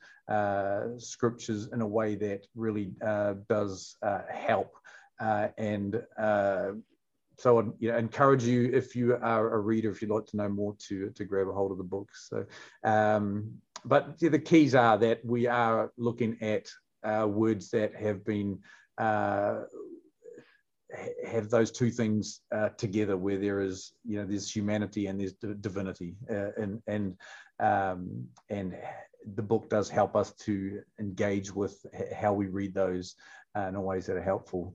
scriptures 0.99 1.69
in 1.73 1.81
a 1.81 1.87
way 1.87 2.15
that 2.15 2.47
really 2.55 2.93
does 3.49 3.97
help 4.31 4.77
uh, 5.19 5.49
and 5.59 6.03
uh, 6.19 6.73
so 7.39 7.59
I'd 7.59 7.67
you 7.79 7.93
know, 7.93 7.99
encourage 7.99 8.45
you 8.45 8.71
if 8.73 8.97
you 8.97 9.17
are 9.17 9.55
a 9.55 9.59
reader, 9.59 9.91
if 9.91 10.01
you'd 10.01 10.11
like 10.11 10.27
to 10.27 10.37
know 10.37 10.49
more, 10.49 10.75
to 10.89 11.11
to 11.11 11.25
grab 11.25 11.49
a 11.49 11.53
hold 11.53 11.73
of 11.73 11.79
the 11.79 11.85
book. 11.85 12.09
So, 12.15 12.47
um, 12.85 13.53
but 13.85 14.19
the 14.19 14.39
keys 14.39 14.75
are 14.75 14.99
that 14.99 15.25
we 15.25 15.47
are 15.47 15.93
looking 15.97 16.37
at 16.41 16.67
uh, 17.05 17.27
words 17.27 17.71
that 17.71 17.95
have 17.95 18.25
been 18.25 18.59
uh, 18.99 19.63
have 21.27 21.51
those 21.51 21.71
two 21.71 21.91
things 21.91 22.41
uh, 22.55 22.71
together, 22.71 23.17
where 23.17 23.39
there 23.39 23.61
is 23.61 23.93
you 24.05 24.19
know 24.19 24.27
there's 24.27 24.51
humanity 24.51 25.07
and 25.07 25.21
there's 25.21 25.35
divinity, 25.35 26.15
uh, 26.31 26.53
and 26.57 26.83
and 26.87 27.17
um, 27.61 28.27
and 28.49 28.75
the 29.35 29.43
book 29.43 29.69
does 29.69 29.91
help 29.91 30.17
us 30.17 30.33
to 30.35 30.81
engage 31.01 31.55
with 31.55 31.85
how 32.15 32.33
we 32.33 32.47
read 32.47 32.73
those 32.73 33.15
in 33.57 33.81
ways 33.83 34.07
that 34.07 34.17
are 34.17 34.23
helpful. 34.23 34.75